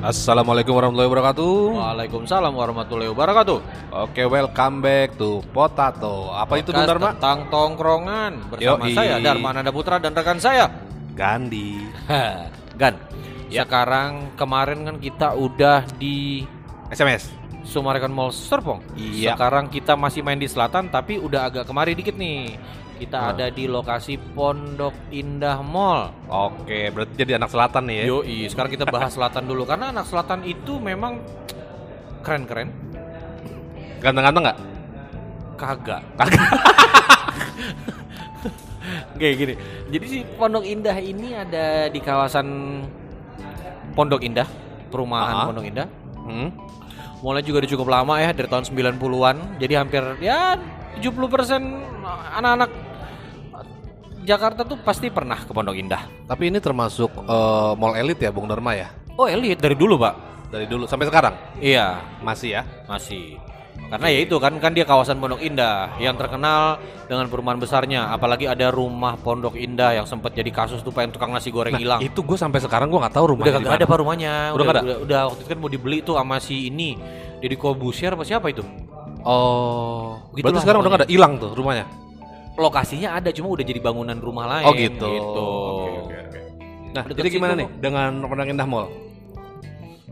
Assalamualaikum 0.00 0.72
warahmatullahi 0.72 1.12
wabarakatuh. 1.12 1.76
Waalaikumsalam 1.76 2.52
warahmatullahi 2.56 3.12
wabarakatuh. 3.12 3.58
Oke, 4.08 4.24
welcome 4.24 4.80
back 4.80 5.12
to 5.20 5.44
Potato. 5.52 6.32
Apa 6.32 6.56
itu 6.56 6.72
Bung 6.72 6.80
Podcast 6.80 6.88
Dharma? 6.88 7.08
Tentang 7.20 7.38
tongkrongan 7.52 8.32
bersama 8.48 8.88
Yoi. 8.88 8.96
saya 8.96 9.20
Dharma 9.20 9.52
Nanda 9.52 9.68
Putra 9.68 10.00
dan 10.00 10.16
rekan 10.16 10.40
saya. 10.40 10.72
Gandhi. 11.12 11.84
Gan. 12.80 12.96
Ya. 13.52 13.68
Sekarang 13.68 14.32
kemarin 14.40 14.88
kan 14.88 14.96
kita 14.96 15.36
udah 15.36 15.84
di 16.00 16.48
SMS. 16.88 17.28
Summarecon 17.68 18.08
Mall 18.08 18.32
Serpong. 18.32 18.80
Iya. 18.96 19.36
Sekarang 19.36 19.68
kita 19.68 20.00
masih 20.00 20.24
main 20.24 20.40
di 20.40 20.48
selatan 20.48 20.88
tapi 20.88 21.20
udah 21.20 21.52
agak 21.52 21.68
kemari 21.68 21.92
dikit 21.92 22.16
nih. 22.16 22.56
Kita 23.00 23.16
Ah. 23.16 23.32
ada 23.32 23.48
di 23.48 23.64
lokasi 23.64 24.20
Pondok 24.20 24.92
Indah 25.08 25.64
Mall. 25.64 26.12
Oke, 26.28 26.92
berarti 26.92 27.16
jadi 27.16 27.40
anak 27.40 27.48
selatan 27.48 27.88
nih 27.88 27.96
ya. 27.96 28.04
Yoi, 28.12 28.44
sekarang 28.44 28.68
kita 28.68 28.84
bahas 28.84 29.16
selatan 29.16 29.48
dulu 29.48 29.64
karena 29.64 29.88
anak 29.88 30.04
selatan 30.04 30.44
itu 30.44 30.76
memang 30.76 31.16
keren-keren. 32.20 32.68
Ganteng-ganteng 33.98 34.44
nggak? 34.44 34.58
Kagak. 35.56 36.02
Kayak 39.16 39.34
gini. 39.40 39.54
Jadi 39.90 40.04
si 40.04 40.18
Pondok 40.36 40.64
Indah 40.64 40.96
ini 40.96 41.32
ada 41.32 41.88
di 41.88 41.98
kawasan 41.98 42.46
Pondok 43.92 44.20
Indah, 44.20 44.46
perumahan 44.88 45.34
Ah. 45.34 45.46
Pondok 45.48 45.64
Indah. 45.64 45.88
Hmm? 46.20 46.52
Mulai 47.20 47.40
juga 47.40 47.64
udah 47.64 47.70
cukup 47.72 47.88
lama 47.88 48.14
ya 48.16 48.32
dari 48.32 48.48
tahun 48.48 48.64
90-an. 48.64 49.36
Jadi 49.56 49.72
hampir 49.72 50.00
ya 50.20 50.56
70% 50.96 51.64
anak-anak 52.36 52.70
Jakarta 54.30 54.62
tuh 54.62 54.78
pasti 54.78 55.10
pernah 55.10 55.42
ke 55.42 55.50
Pondok 55.50 55.74
Indah. 55.74 56.06
Tapi 56.30 56.54
ini 56.54 56.62
termasuk 56.62 57.10
eh, 57.18 57.72
mall 57.74 57.98
elit 57.98 58.22
ya, 58.22 58.30
Bung 58.30 58.46
Dharma 58.46 58.78
ya? 58.78 58.94
Oh, 59.18 59.26
elit 59.26 59.58
dari 59.58 59.74
dulu, 59.74 59.98
Pak. 59.98 60.14
Dari 60.50 60.66
dulu 60.66 60.86
sampai 60.86 61.06
sekarang 61.10 61.34
Iya, 61.58 61.98
masih 62.22 62.58
ya. 62.58 62.62
masih. 62.86 63.38
Karena 63.90 64.06
ya 64.06 64.18
itu 64.22 64.36
kan 64.38 64.54
kan 64.62 64.70
dia 64.70 64.86
kawasan 64.86 65.18
Pondok 65.18 65.42
Indah 65.42 65.98
yang 65.98 66.14
terkenal 66.14 66.78
dengan 67.10 67.26
perumahan 67.26 67.58
besarnya, 67.58 68.12
apalagi 68.14 68.46
ada 68.46 68.70
rumah 68.70 69.18
Pondok 69.18 69.58
Indah 69.58 69.98
yang 69.98 70.06
sempat 70.06 70.30
jadi 70.30 70.46
kasus 70.54 70.86
tuh 70.86 70.94
pengen 70.94 71.10
tukang 71.10 71.34
nasi 71.34 71.50
goreng 71.50 71.74
hilang. 71.74 71.98
Itu 71.98 72.22
gue 72.22 72.38
sampai 72.38 72.62
sekarang 72.62 72.86
gue 72.86 73.00
nggak 73.02 73.14
tahu 73.14 73.24
Udah 73.24 73.32
rumahnya 73.34 73.52
kagak 73.58 73.78
ada 73.82 73.86
pak 73.86 73.98
rumahnya. 73.98 74.32
Udah 74.54 74.62
Udah, 74.62 74.74
ada? 74.74 74.82
udah, 74.84 74.96
udah 75.02 75.20
waktu 75.32 75.40
itu 75.42 75.50
kan 75.50 75.58
mau 75.58 75.70
dibeli 75.72 75.98
tuh 76.06 76.14
sama 76.14 76.36
si 76.38 76.70
ini. 76.70 76.94
Jadi 77.40 77.54
Kobusier 77.56 78.14
apa 78.14 78.22
siapa 78.22 78.46
itu? 78.52 78.62
Oh, 79.26 80.22
Gitu 80.38 80.44
berarti 80.46 80.60
sekarang 80.62 80.80
udah 80.86 80.90
nggak 80.94 81.02
ada 81.06 81.10
hilang 81.10 81.32
tuh 81.40 81.50
rumahnya. 81.56 81.86
Lokasinya 82.58 83.18
ada 83.18 83.30
cuma 83.30 83.54
udah 83.54 83.64
jadi 83.64 83.80
bangunan 83.82 84.18
rumah 84.18 84.46
lain. 84.58 84.66
Oh 84.66 84.72
gitu. 84.74 85.06
gitu. 85.06 85.46
Oke, 85.46 85.90
oke, 85.90 86.16
oke. 86.26 86.40
Nah, 86.90 87.04
jadi 87.06 87.28
gimana 87.30 87.52
nih 87.54 87.68
dengan 87.78 88.10
Pondok 88.26 88.50
Indah 88.50 88.66
Mall? 88.66 88.86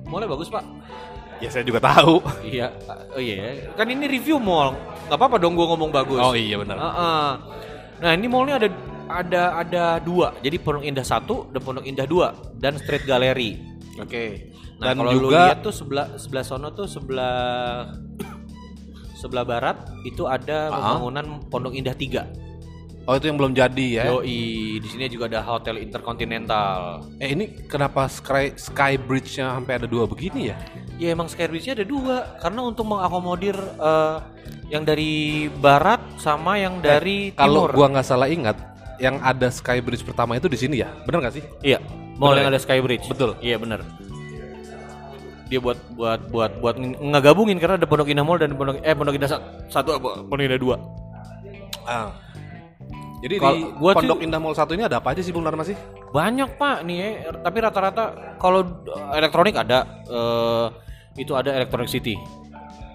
Mulai 0.08 0.27
bagus 0.31 0.48
pak. 0.48 0.64
Ya 1.39 1.48
saya 1.55 1.62
juga 1.62 1.78
tahu. 1.78 2.19
Iya. 2.42 2.75
Oh 3.14 3.20
iya. 3.22 3.70
Kan 3.78 3.86
ini 3.91 4.11
review 4.11 4.42
mall. 4.42 4.75
Gak 5.06 5.19
apa-apa 5.19 5.39
dong 5.39 5.55
gua 5.55 5.70
ngomong 5.75 5.91
bagus. 5.94 6.19
Oh 6.19 6.34
iya 6.34 6.59
benar. 6.59 6.77
Heeh. 6.78 7.28
Nah 8.03 8.11
ini 8.14 8.27
mallnya 8.27 8.55
ada 8.59 8.69
ada 9.09 9.42
ada 9.62 9.84
dua. 10.03 10.34
Jadi 10.42 10.56
Pondok 10.59 10.84
Indah 10.84 11.06
satu 11.06 11.47
dan 11.55 11.61
Pondok 11.62 11.86
Indah 11.86 12.06
dua 12.11 12.34
dan 12.59 12.75
Street 12.81 13.06
Gallery. 13.06 13.59
Oke. 14.03 14.55
Nah 14.78 14.94
Dan 14.94 15.03
kalau 15.03 15.11
lu 15.14 15.28
lihat 15.31 15.62
tuh 15.62 15.75
sebelah 15.75 16.14
sebelah 16.19 16.44
sono 16.47 16.70
tuh 16.75 16.86
sebelah 16.86 17.86
sebelah 19.19 19.42
barat 19.42 19.77
itu 20.02 20.24
ada 20.24 20.69
Ah. 20.69 20.94
pembangunan 20.94 21.42
Pondok 21.44 21.74
Indah 21.74 21.92
3. 21.92 22.22
Oh 23.02 23.16
itu 23.16 23.25
yang 23.25 23.36
belum 23.36 23.52
jadi 23.52 23.86
ya? 23.88 24.05
Yoi, 24.06 24.36
di 24.77 24.86
sini 24.86 25.08
juga 25.08 25.27
ada 25.27 25.41
Hotel 25.41 25.80
Intercontinental. 25.80 27.00
Eh 27.16 27.33
ini 27.33 27.48
kenapa 27.64 28.05
Sky 28.05 28.52
Sky 28.55 28.94
Bridge-nya 28.97 29.48
sampai 29.50 29.75
ada 29.75 29.86
dua 29.86 30.05
begini 30.05 30.52
ya? 30.52 30.56
Ya 30.94 31.08
emang 31.10 31.25
Skybridge-nya 31.25 31.72
ada 31.75 31.86
dua 31.86 32.36
karena 32.36 32.60
untuk 32.62 32.84
mengakomodir 32.84 33.56
eh, 33.56 34.16
yang 34.69 34.84
dari 34.84 35.48
barat 35.48 36.04
sama 36.16 36.56
yang 36.56 36.78
dari 36.78 37.32
Eh, 37.32 37.34
Kalau 37.34 37.64
timur. 37.64 37.70
gua 37.72 37.87
nggak 37.91 38.04
salah 38.04 38.28
ingat, 38.28 38.60
yang 38.98 39.16
ada 39.19 39.48
Sky 39.48 39.81
Bridge 39.81 40.04
pertama 40.04 40.37
itu 40.37 40.44
di 40.44 40.59
sini 40.59 40.76
ya? 40.78 40.93
Bener 41.03 41.25
nggak 41.25 41.32
sih? 41.32 41.44
Iya, 41.64 41.81
mall 42.14 42.37
yang 42.37 42.53
ya? 42.53 42.53
ada 42.53 42.60
Skybridge. 42.60 43.09
Betul. 43.09 43.41
Iya 43.41 43.56
benar. 43.56 43.88
Dia 45.48 45.59
buat 45.64 45.78
buat 45.97 46.20
buat 46.28 46.53
buat 46.60 46.75
nge- 46.76 47.00
ngegabungin 47.00 47.56
karena 47.56 47.81
ada 47.81 47.88
Pondok 47.88 48.09
Indah 48.12 48.25
Mall 48.25 48.36
dan 48.36 48.53
Pondok 48.53 48.84
eh 48.84 48.92
Pondok 48.92 49.16
Indah 49.16 49.31
sa- 49.32 49.44
satu 49.72 49.97
apa? 49.97 50.20
Pondok 50.28 50.44
Indah 50.44 50.60
dua. 50.60 50.76
Ah. 51.88 52.12
Jadi 53.19 53.34
Kalau 53.42 53.56
di 53.56 53.62
gua 53.75 53.92
Pondok 53.97 54.20
Indah 54.22 54.38
Mall 54.38 54.54
satu 54.54 54.76
ini 54.76 54.84
ada 54.84 55.00
apa 55.00 55.10
aja 55.16 55.25
sih 55.25 55.32
Bung 55.32 55.42
Dharma 55.42 55.64
sih? 55.64 55.75
Banyak 56.12 56.54
pak 56.54 56.84
nih, 56.87 56.97
ya. 57.00 57.32
tapi 57.41 57.58
rata-rata 57.58 58.37
kalau 58.38 58.62
eh, 58.87 59.19
elektronik 59.19 59.56
ada 59.56 59.88
eh, 60.06 60.66
itu 61.19 61.32
ada 61.34 61.50
Electronic 61.56 61.91
City. 61.91 62.14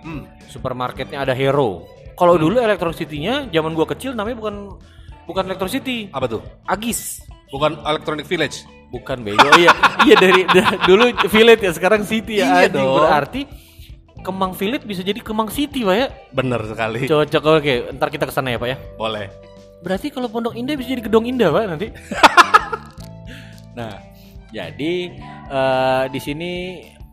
Hmm. 0.05 0.29
Supermarketnya 0.47 1.25
ada 1.25 1.33
Hero. 1.33 1.83
Kalau 2.13 2.37
dulu 2.37 2.61
Electronic 2.61 2.95
City-nya 2.95 3.49
zaman 3.49 3.73
gua 3.73 3.89
kecil 3.89 4.13
namanya 4.13 4.37
bukan 4.37 4.55
bukan 5.25 5.43
Electronic 5.49 5.73
City, 5.73 5.97
Apa 6.13 6.29
tuh? 6.29 6.41
Agis. 6.69 7.25
Bukan 7.49 7.81
Electronic 7.81 8.29
Village. 8.29 8.63
Bukan 8.93 9.25
bego. 9.25 9.41
iya, 9.57 9.73
iya 10.05 10.15
dari 10.15 10.45
da- 10.45 10.77
dulu 10.85 11.09
Village 11.27 11.65
ya 11.65 11.73
sekarang 11.73 12.05
City 12.05 12.37
ya. 12.37 12.45
Iya 12.61 12.69
Anjing, 12.69 12.77
dong. 12.77 12.97
Berarti 13.01 13.41
Kemang 14.21 14.53
Village 14.53 14.85
bisa 14.85 15.01
jadi 15.01 15.17
Kemang 15.17 15.49
City 15.49 15.81
pak 15.81 15.95
ya. 15.97 16.07
Bener 16.29 16.61
sekali. 16.63 17.09
Cocok 17.09 17.43
oke, 17.57 17.73
ntar 17.91 18.07
kita 18.07 18.23
ke 18.23 18.31
sana 18.31 18.53
ya 18.53 18.57
pak 18.57 18.69
ya. 18.69 18.77
Boleh. 18.95 19.33
Berarti 19.81 20.07
kalau 20.07 20.29
Pondok 20.29 20.53
Indah 20.53 20.77
bisa 20.77 20.87
jadi 20.87 21.01
Gedong 21.01 21.25
Indah 21.25 21.49
pak 21.49 21.63
nanti. 21.67 21.87
nah, 23.77 23.97
jadi 24.47 24.93
eh, 25.49 26.03
di 26.07 26.19
sini 26.21 26.51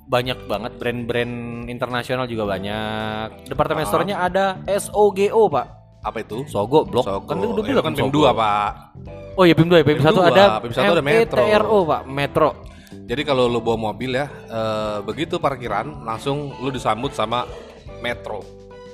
banyak 0.05 0.45
banget 0.45 0.77
brand-brand 0.77 1.35
internasional 1.67 2.27
juga 2.27 2.45
banyak. 2.45 3.49
Departemen 3.49 3.83
Ah. 3.83 3.89
store-nya 3.89 4.17
ada 4.21 4.45
SOGO 4.69 5.49
pak. 5.49 5.80
Apa 6.01 6.25
itu? 6.25 6.49
Sogo 6.49 6.83
blok 6.83 7.05
Sogo. 7.05 7.29
kan 7.29 7.37
udah 7.39 7.61
Eh, 7.61 7.69
bilang 7.69 7.85
kan 7.85 7.95
PIM. 7.95 8.09
2, 8.09 8.33
Pak. 8.33 8.71
Oh 9.37 9.45
iya 9.45 9.55
PIM 9.55 9.69
2 9.69 9.81
ya, 9.81 9.85
PIM, 9.85 9.97
PIM 9.97 10.05
1 10.05 10.13
dua, 10.13 10.27
ada 10.27 10.45
PIM 10.59 10.73
satu 10.73 10.93
ada 10.93 11.05
Metro. 11.05 11.45
METRO 11.45 11.79
pak, 11.87 12.03
Metro. 12.05 12.49
Jadi 13.07 13.23
kalau 13.23 13.47
lu 13.47 13.59
bawa 13.59 13.93
mobil 13.93 14.11
ya, 14.13 14.27
eh, 14.27 14.99
begitu 15.03 15.39
parkiran 15.39 16.03
langsung 16.03 16.57
lu 16.59 16.69
disambut 16.69 17.13
sama 17.13 17.47
Metro. 17.99 18.43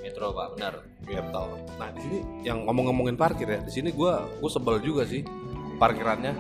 Metro 0.00 0.30
pak, 0.30 0.46
benar. 0.54 0.74
Gitu. 1.02 1.42
Nah 1.76 1.88
di 1.90 2.00
sini 2.00 2.18
yang 2.42 2.64
ngomong-ngomongin 2.64 3.14
parkir 3.14 3.46
ya, 3.46 3.60
di 3.60 3.70
sini 3.70 3.90
gua 3.90 4.26
gua 4.36 4.50
sebel 4.50 4.78
juga 4.80 5.06
sih 5.06 5.22
parkirannya. 5.76 6.34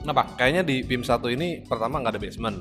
Kenapa? 0.00 0.32
Kayaknya 0.34 0.62
di 0.62 0.76
PIM 0.82 1.02
1 1.02 1.28
ini 1.28 1.60
pertama 1.60 1.98
nggak 1.98 2.14
ada 2.14 2.22
basement, 2.22 2.56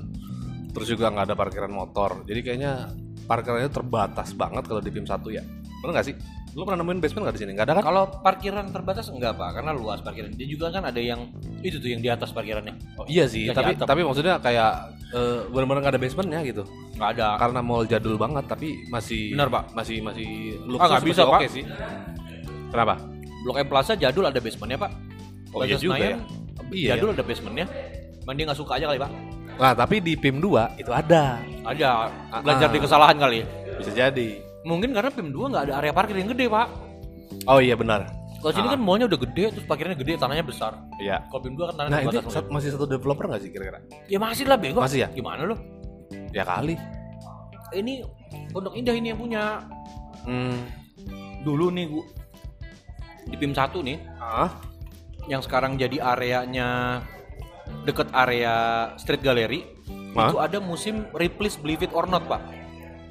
terus 0.72 0.87
juga 0.87 1.07
nggak 1.07 1.25
ada 1.25 1.35
parkiran 1.35 1.72
motor. 1.72 2.25
Jadi 2.25 2.39
kayaknya 2.41 2.89
parkirannya 3.25 3.69
terbatas 3.69 4.33
banget 4.33 4.63
kalau 4.63 4.79
di 4.79 4.89
PIM 4.89 5.05
1 5.05 5.29
ya. 5.29 5.43
Bener 5.81 5.91
nggak 5.93 6.07
sih? 6.07 6.16
Lu 6.55 6.63
pernah 6.63 6.79
nemuin 6.79 7.03
basement 7.03 7.23
nggak 7.27 7.35
di 7.35 7.41
sini? 7.43 7.51
Nggak 7.51 7.66
ada 7.67 7.73
kan? 7.75 7.83
Kalau 7.83 8.03
parkiran 8.23 8.66
terbatas 8.71 9.11
enggak 9.11 9.35
pak, 9.35 9.59
karena 9.59 9.75
luas 9.75 9.99
parkiran. 9.99 10.31
Dia 10.31 10.47
juga 10.47 10.71
kan 10.71 10.88
ada 10.88 10.97
yang 10.97 11.27
itu 11.59 11.75
tuh 11.77 11.91
yang 11.91 11.99
di 11.99 12.07
atas 12.07 12.31
parkirannya. 12.31 12.79
Oh, 12.95 13.03
iya 13.05 13.27
sih, 13.27 13.45
Kasih 13.45 13.53
tapi 13.53 13.71
atap. 13.75 13.88
tapi 13.91 14.01
maksudnya 14.01 14.39
kayak 14.39 14.71
eh, 15.11 15.39
benar-benar 15.51 15.83
nggak 15.83 15.93
ada 15.93 16.01
basementnya 16.01 16.39
gitu. 16.47 16.63
Nggak 16.95 17.09
ada. 17.13 17.27
Karena 17.35 17.59
mall 17.59 17.83
jadul 17.83 18.16
banget, 18.16 18.47
tapi 18.47 18.88
masih 18.88 19.35
Bener, 19.35 19.51
Pak. 19.51 19.63
masih 19.75 19.99
masih 19.99 20.27
luksus 20.63 20.79
Ah, 20.79 20.88
nggak 20.88 20.95
masih 20.97 21.09
bisa, 21.11 21.21
oke 21.21 21.35
Pak. 21.35 21.51
sih. 21.51 21.63
Kenapa? 22.72 22.93
Blok 23.43 23.57
M 23.59 23.67
Plaza 23.67 23.93
jadul 23.93 24.23
ada 24.23 24.39
basementnya 24.39 24.79
pak. 24.79 24.91
Oh, 25.51 25.59
Plaza 25.59 25.69
iya 25.69 25.77
juga 25.77 25.93
Senayan, 25.93 26.09
ya. 26.09 26.19
Iya, 26.66 26.89
Jadul 26.95 27.09
ada 27.13 27.23
basementnya. 27.23 27.66
Cuman 28.23 28.33
dia 28.33 28.45
nggak 28.47 28.57
suka 28.57 28.72
aja 28.73 28.85
kali 28.89 28.97
pak. 28.97 29.11
Nah, 29.55 29.72
tapi 29.72 29.95
di 29.99 30.13
PIM 30.16 30.39
2 30.39 30.75
itu 30.75 30.89
ada. 30.89 31.39
Ada 31.63 31.89
Ah, 32.27 32.39
belajar 32.39 32.67
ah. 32.67 32.73
di 32.73 32.79
kesalahan 32.79 33.16
kali. 33.16 33.39
Bisa 33.75 33.91
jadi. 33.91 34.29
Mungkin 34.66 34.92
karena 34.92 35.09
PIM 35.09 35.30
2 35.30 35.52
nggak 35.53 35.64
ada 35.70 35.74
area 35.78 35.94
parkir 35.94 36.18
yang 36.18 36.30
gede 36.30 36.50
pak. 36.50 36.68
Oh 37.46 37.62
iya 37.62 37.78
benar. 37.78 38.09
Kalau 38.36 38.52
sini 38.52 38.68
Ah. 38.68 38.74
kan 38.74 38.81
mallnya 38.81 39.06
udah 39.06 39.20
gede, 39.22 39.46
terus 39.53 39.66
parkirnya 39.66 39.94
gede, 39.94 40.18
tanahnya 40.18 40.42
besar. 40.42 40.78
Iya. 40.98 41.22
Kalau 41.26 41.42
PIM 41.42 41.53
2 41.53 41.70
kan 41.70 41.76
tanahnya 41.80 42.09
Nah, 42.12 42.30
sat- 42.30 42.50
masih 42.50 42.70
satu 42.72 42.85
developer 42.85 43.26
nggak 43.26 43.41
sih 43.41 43.50
kira-kira? 43.50 43.82
Ya 44.06 44.17
masih 44.17 44.46
lah 44.46 44.58
bego. 44.58 44.82
Masih 44.82 45.06
ya? 45.06 45.09
Gimana 45.09 45.46
lo? 45.46 45.56
Ya 46.29 46.41
kali. 46.44 46.78
Ini 47.72 48.06
Pondok 48.52 48.73
Indah 48.73 48.94
ini 48.94 49.09
yang 49.09 49.20
punya. 49.20 49.62
Hmm. 50.23 50.66
Dulu 51.41 51.70
nih 51.70 51.85
gua 51.88 52.06
di 53.26 53.35
PIM 53.35 53.53
1 53.53 53.82
nih 53.82 53.97
Ah, 54.16 54.50
yang 55.26 55.41
sekarang 55.41 55.76
jadi 55.76 55.97
areanya 55.97 57.02
deket 57.82 58.09
area 58.11 58.53
Street 58.96 59.22
Gallery 59.22 59.66
Hah? 60.14 60.29
itu 60.29 60.38
ada 60.38 60.58
musim 60.59 61.06
Ripley's 61.11 61.53
Believe 61.56 61.82
It 61.82 61.91
or 61.91 62.06
Not 62.06 62.26
pak 62.26 62.41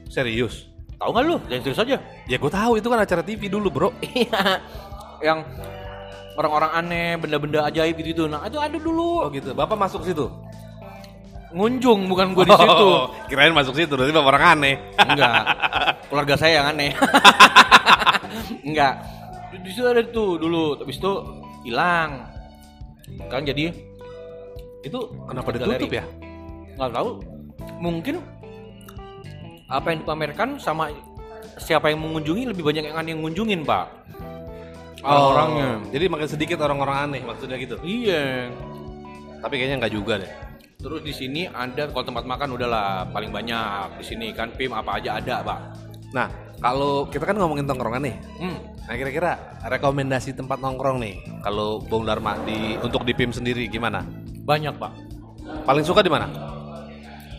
serius? 0.07 0.71
Tahu 0.95 1.11
nggak 1.11 1.25
lu 1.25 1.37
jangan 1.47 1.63
serius 1.63 1.81
aja 1.81 1.97
Ya 2.25 2.37
gue 2.37 2.51
tahu 2.51 2.73
itu 2.77 2.87
kan 2.87 2.99
acara 2.99 3.21
TV 3.21 3.47
dulu, 3.47 3.69
Bro. 3.69 3.89
iya 4.15 4.63
yang 5.21 5.41
orang-orang 6.35 6.71
aneh 6.75 7.09
benda-benda 7.17 7.63
ajaib 7.65 7.95
gitu, 7.97 8.07
-gitu. 8.07 8.25
nah 8.27 8.43
itu 8.45 8.59
ada 8.59 8.75
dulu 8.75 9.23
Oh 9.23 9.29
gitu. 9.31 9.53
Bapak 9.53 9.77
masuk 9.77 10.03
situ. 10.03 10.27
ngunjung 11.55 12.11
bukan 12.11 12.35
gue 12.35 12.45
di 12.45 12.53
situ 12.53 12.83
Oh, 12.83 13.15
kirain 13.31 13.55
masuk 13.55 13.79
situ, 13.79 13.95
berarti 13.95 14.11
bapak 14.11 14.31
orang 14.35 14.45
aneh. 14.59 14.75
enggak 15.07 15.35
keluarga 16.11 16.35
saya 16.35 16.53
yang 16.59 16.67
aneh 16.75 16.91
enggak 18.67 18.93
di 19.55 19.71
situ 19.71 19.87
ada 19.87 20.03
tuh 20.03 20.35
dulu 20.35 20.83
habis 20.83 20.99
itu 20.99 21.13
hilang 21.63 22.27
kan 23.31 23.47
jadi 23.47 23.71
itu 24.83 24.99
kenapa 25.25 25.55
Galeri. 25.55 25.79
ditutup 25.79 25.91
ya? 25.95 26.05
nggak 26.75 26.91
tahu 26.91 27.11
mungkin 27.79 28.15
apa 29.75 29.91
yang 29.91 30.07
dipamerkan 30.07 30.57
sama 30.57 30.91
siapa 31.57 31.91
yang 31.91 31.99
mengunjungi 31.99 32.51
lebih 32.51 32.63
banyak 32.63 32.85
yang 32.89 32.97
aneh 32.97 33.11
yang 33.15 33.23
ngunjungin 33.23 33.63
pak 33.63 33.87
Oh, 35.05 35.37
Jadi 35.93 36.09
makin 36.09 36.25
sedikit 36.25 36.65
orang-orang 36.65 36.97
aneh 37.13 37.21
maksudnya 37.21 37.61
gitu. 37.61 37.77
iya 37.85 38.49
Tapi 39.37 39.61
kayaknya 39.61 39.85
nggak 39.85 39.93
juga 39.93 40.17
deh. 40.17 40.33
terus 40.81 41.01
di 41.01 41.13
sini 41.13 41.49
ada 41.49 41.89
kalau 41.89 42.05
tempat 42.05 42.25
makan 42.25 42.57
udahlah 42.57 43.09
paling 43.09 43.29
banyak 43.29 44.01
di 44.01 44.05
sini 44.05 44.27
kan 44.33 44.53
pim 44.53 44.73
apa 44.73 44.97
aja 44.97 45.17
ada 45.17 45.41
pak 45.41 45.61
Nah, 46.13 46.29
kalau 46.57 47.05
kita 47.05 47.25
kan 47.25 47.37
ngomongin 47.37 47.65
tongkrongan 47.65 48.05
nih. 48.05 48.17
hmm. 48.39 48.59
Nah, 48.85 48.95
kira-kira 48.95 49.31
rekomendasi 49.65 50.33
tempat 50.33 50.61
nongkrong 50.61 51.01
nih 51.01 51.15
kalau 51.41 51.81
Bung 51.81 52.05
Dharma 52.05 52.37
di 52.45 52.77
untuk 52.79 53.05
di 53.05 53.13
PIM 53.13 53.29
sendiri 53.29 53.65
gimana? 53.67 54.05
banyak 54.45 54.77
pak 54.77 54.93
Paling 55.65 55.85
suka 55.85 56.01
di 56.01 56.09
mana? 56.09 56.29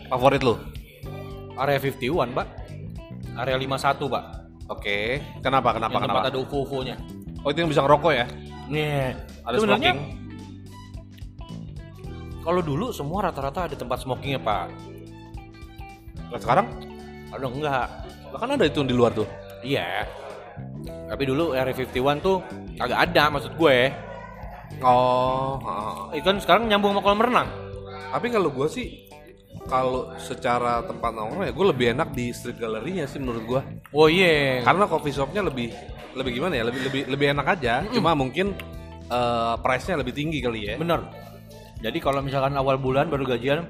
Favorit 0.06 0.42
lu? 0.42 0.54
Area 1.56 1.78
51 1.80 2.36
pak 2.36 2.46
area 3.36 3.56
51 3.56 4.12
pak 4.12 4.24
Oke. 4.66 5.22
Kenapa? 5.46 5.78
Kenapa? 5.78 5.94
yang 5.94 6.10
tempat 6.10 6.26
Kenapa? 6.26 6.34
ada 6.34 6.38
UFO-UFO-nya 6.42 6.96
Oh, 7.46 7.54
itu 7.54 7.62
yang 7.62 7.70
bisa 7.70 7.86
ngerokok 7.86 8.10
ya? 8.10 8.26
Nih, 8.66 9.14
Ada 9.46 9.54
sebenarnya 9.62 9.92
smoking. 9.94 9.98
kalau 12.42 12.58
dulu 12.58 12.90
semua 12.90 13.30
rata-rata 13.30 13.70
ada 13.70 13.76
tempat 13.78 14.02
smokingnya 14.02 14.42
pak. 14.42 14.66
Nah, 16.34 16.40
sekarang? 16.42 16.66
Ada 17.30 17.46
enggak? 17.46 17.86
Lah 18.34 18.38
kan 18.42 18.50
ada 18.58 18.66
itu 18.66 18.82
di 18.82 18.90
luar 18.90 19.14
tuh. 19.14 19.30
Iya. 19.62 20.02
Tapi 21.06 21.22
dulu 21.22 21.54
Area 21.54 21.70
51 21.70 22.18
tuh 22.18 22.42
kagak 22.74 22.98
ada 23.06 23.22
maksud 23.30 23.54
gue. 23.54 23.78
Oh, 24.82 25.62
heeh. 25.62 26.18
Itu 26.18 26.26
kan 26.26 26.38
sekarang 26.42 26.62
nyambung 26.66 26.98
sama 26.98 27.02
kolam 27.06 27.22
renang. 27.22 27.48
Tapi 28.10 28.26
kalau 28.34 28.50
gue 28.50 28.66
sih 28.66 29.06
kalau 29.66 30.14
secara 30.16 30.78
tempat 30.82 31.10
nongkrong 31.10 31.44
ya 31.44 31.52
gue 31.52 31.66
lebih 31.66 31.86
enak 31.92 32.08
di 32.10 32.30
street 32.30 32.56
gallery-nya 32.56 33.04
sih 33.04 33.18
menurut 33.18 33.42
gue. 33.44 33.60
Oh 33.90 34.06
iya. 34.06 34.62
Karena 34.62 34.86
coffee 34.86 35.10
shopnya 35.10 35.42
lebih 35.42 35.74
lebih 36.14 36.32
gimana 36.32 36.54
ya? 36.54 36.64
Lebih 36.64 36.80
lebih 36.86 37.02
lebih 37.10 37.26
enak 37.34 37.46
aja. 37.52 37.82
Cuma 37.90 38.14
mungkin 38.14 38.54
eh, 39.06 39.54
price-nya 39.58 39.98
lebih 39.98 40.14
tinggi 40.14 40.38
kali 40.38 40.70
ya. 40.70 40.74
Bener. 40.78 41.02
Jadi 41.76 41.98
kalau 41.98 42.22
misalkan 42.22 42.54
awal 42.54 42.78
bulan 42.78 43.06
baru 43.06 43.26
gajian 43.28 43.68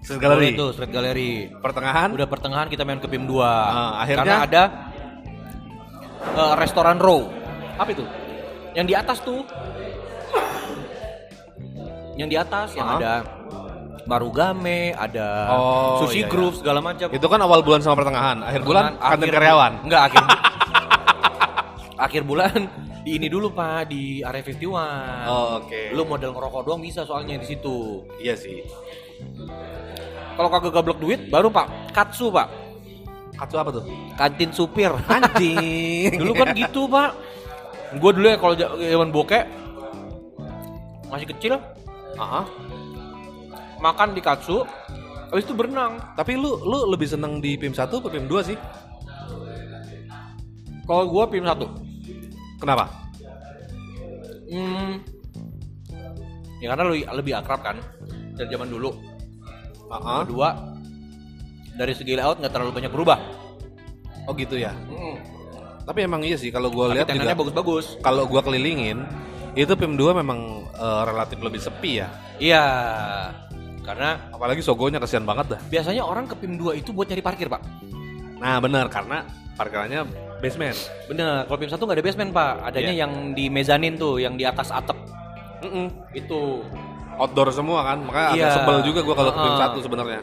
Street 0.00 0.20
gallery. 0.20 0.52
tuh 0.52 0.72
street 0.72 0.92
gallery. 0.92 1.32
Pertengahan 1.60 2.12
Udah 2.12 2.28
pertengahan 2.28 2.68
kita 2.68 2.84
main 2.84 3.00
ke 3.00 3.08
PIM 3.08 3.24
2. 3.24 3.40
Ah, 3.40 4.00
akhirnya? 4.00 4.20
Karena 4.20 4.36
ada 4.44 4.62
eh, 6.34 6.54
restoran 6.56 6.96
row. 6.96 7.28
apa 7.74 7.90
itu? 7.90 8.04
Yang 8.72 8.86
di 8.86 8.94
atas 8.94 9.18
tuh. 9.20 9.42
Yang 12.14 12.28
di 12.30 12.36
atas 12.38 12.68
yang 12.74 12.86
Ah. 12.86 12.96
ada 12.98 13.12
Marugame, 14.04 14.92
ada 14.92 15.48
Oh, 15.50 16.04
Sushi 16.04 16.20
iya, 16.20 16.28
Groove 16.28 16.60
segala 16.60 16.78
macam. 16.78 17.08
Itu 17.08 17.24
kan 17.24 17.40
awal 17.40 17.60
bulan 17.60 17.80
sama 17.80 17.96
pertengahan. 17.96 18.40
Akhir 18.40 18.62
bulan 18.62 18.82
Pertengahan, 18.92 19.10
kantin 19.10 19.24
akhir- 19.24 19.36
karyawan. 19.36 19.72
Enggak, 19.80 20.02
akhir 20.06 20.22
akhir 22.06 22.22
bulan 22.22 22.58
di 23.00 23.10
ini 23.16 23.28
dulu 23.28 23.48
Pak 23.48 23.86
di 23.86 24.20
area 24.20 24.42
51. 24.42 24.64
Oh, 25.24 25.46
oke. 25.58 25.80
Lu 25.90 26.02
model 26.04 26.30
ngerokok 26.30 26.62
doang 26.62 26.80
bisa 26.80 27.04
soalnya 27.04 27.36
di 27.36 27.46
situ. 27.46 28.04
Iya 28.18 28.34
sih. 28.34 28.60
Kalau 30.34 30.48
kagak 30.50 30.72
gablok 30.74 30.98
duit 30.98 31.20
baru 31.28 31.48
Pak 31.48 31.94
Katsu 31.94 32.28
Pak. 32.28 32.48
Katsu 33.34 33.56
apa 33.56 33.70
tuh? 33.70 33.84
Kantin 34.14 34.50
supir. 34.50 34.90
Anjing. 35.06 36.12
dulu 36.20 36.32
kan 36.34 36.52
gitu 36.52 36.84
Pak. 36.86 37.10
Gue 37.94 38.10
dulu 38.10 38.26
ya 38.26 38.36
kalau 38.36 38.54
zaman 38.56 39.08
bokeh 39.08 39.42
masih 41.06 41.30
kecil 41.30 41.54
Aha. 42.14 42.42
Makan 43.84 44.16
di 44.16 44.24
Katsu 44.24 44.64
habis 45.28 45.44
itu 45.44 45.52
berenang. 45.52 46.00
Tapi 46.16 46.40
lu 46.40 46.56
lu 46.64 46.88
lebih 46.88 47.04
seneng 47.04 47.44
di 47.44 47.60
PIM 47.60 47.76
1 47.76 47.84
atau 47.92 48.08
PIM 48.08 48.24
2 48.24 48.48
sih? 48.48 48.56
Kalau 50.88 51.04
gua 51.12 51.28
PIM 51.28 51.44
satu. 51.44 51.68
Kenapa? 52.56 52.88
Hmm. 54.48 55.04
Ya 56.64 56.72
karena 56.72 56.84
lebih, 56.88 57.04
lebih 57.12 57.32
akrab 57.36 57.60
kan 57.60 57.76
dari 58.40 58.48
zaman 58.48 58.72
dulu. 58.72 58.96
Aha. 59.92 60.24
Kedua, 60.24 60.48
dari 61.76 61.92
segi 61.92 62.16
layout 62.16 62.40
nggak 62.40 62.52
terlalu 62.52 62.72
banyak 62.72 62.92
berubah. 62.92 63.18
Oh 64.24 64.32
gitu 64.32 64.56
ya. 64.56 64.72
Tapi 65.84 66.08
emang 66.08 66.24
iya 66.24 66.40
sih 66.40 66.48
kalau 66.48 66.72
gua 66.72 66.96
lihat 66.96 67.12
juga 67.12 67.36
bagus-bagus. 67.36 68.00
kalau 68.00 68.24
gua 68.24 68.40
kelilingin 68.40 69.04
itu 69.52 69.68
PIM 69.76 70.00
2 70.00 70.20
memang 70.24 70.64
eh, 70.72 71.02
relatif 71.04 71.36
lebih 71.44 71.60
sepi 71.60 72.00
ya. 72.00 72.08
Iya. 72.40 72.64
Karena 73.84 74.16
Apalagi 74.32 74.60
Sogonya 74.60 74.96
kasihan 74.96 75.22
banget 75.22 75.46
dah. 75.54 75.60
biasanya 75.68 76.02
orang 76.02 76.24
ke 76.24 76.34
PIM 76.34 76.56
2 76.56 76.72
itu 76.74 76.90
buat 76.90 77.04
nyari 77.04 77.20
parkir, 77.20 77.46
Pak. 77.46 77.60
Nah, 78.40 78.56
benar 78.58 78.88
karena 78.88 79.22
parkirannya 79.54 80.08
basement. 80.40 80.76
Bener, 81.06 81.44
kalau 81.44 81.58
PIM 81.60 81.68
1 81.68 81.76
nggak 81.78 81.96
ada 81.96 82.04
basement, 82.04 82.30
Pak. 82.32 82.52
Adanya 82.64 82.90
Iya. 82.90 83.00
yang 83.04 83.12
di 83.32 83.46
mezanin 83.46 83.94
tuh, 83.94 84.16
yang 84.16 84.34
di 84.34 84.42
atas 84.42 84.68
atap. 84.68 84.96
Mm-mm. 85.60 85.92
Itu. 86.12 86.64
Outdoor 87.14 87.52
semua 87.52 87.84
kan. 87.84 88.02
Makanya 88.02 88.28
Iya. 88.32 88.42
agak 88.42 88.52
sebel 88.58 88.76
juga 88.82 89.00
gua 89.00 89.14
kalau 89.14 89.30
ke 89.30 89.38
PIM 89.38 89.52
Heeh. 89.54 89.68
1 89.70 89.78
sebenarnya. 89.80 90.20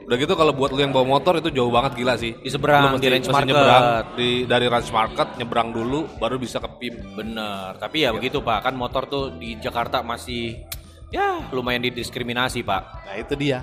Udah 0.00 0.18
gitu 0.18 0.34
kalau 0.34 0.50
buat 0.50 0.74
lu 0.74 0.80
yang 0.80 0.90
bawa 0.90 1.06
motor 1.08 1.38
itu 1.38 1.54
jauh 1.54 1.70
banget 1.70 1.94
gila 1.94 2.18
sih. 2.18 2.34
Di 2.34 2.50
seberang, 2.50 2.90
Lu 2.90 2.98
di 2.98 3.06
range 3.06 3.30
market. 3.30 3.54
nyebrang 3.54 3.84
di 4.18 4.28
dari 4.42 4.66
range 4.66 4.90
market 4.90 5.28
nyebrang 5.38 5.70
dulu 5.70 6.18
baru 6.18 6.34
bisa 6.34 6.58
ke 6.58 6.66
PIM. 6.78 7.14
Bener, 7.14 7.78
tapi 7.78 8.02
ya 8.02 8.10
begitu, 8.10 8.42
Pak. 8.42 8.66
Kan 8.66 8.74
motor 8.74 9.06
tuh 9.06 9.38
di 9.38 9.54
Jakarta 9.56 10.02
masih 10.02 10.66
ya 11.10 11.42
lumayan 11.50 11.82
didiskriminasi, 11.84 12.62
Pak. 12.62 12.82
Nah, 13.06 13.14
itu 13.18 13.34
dia. 13.34 13.60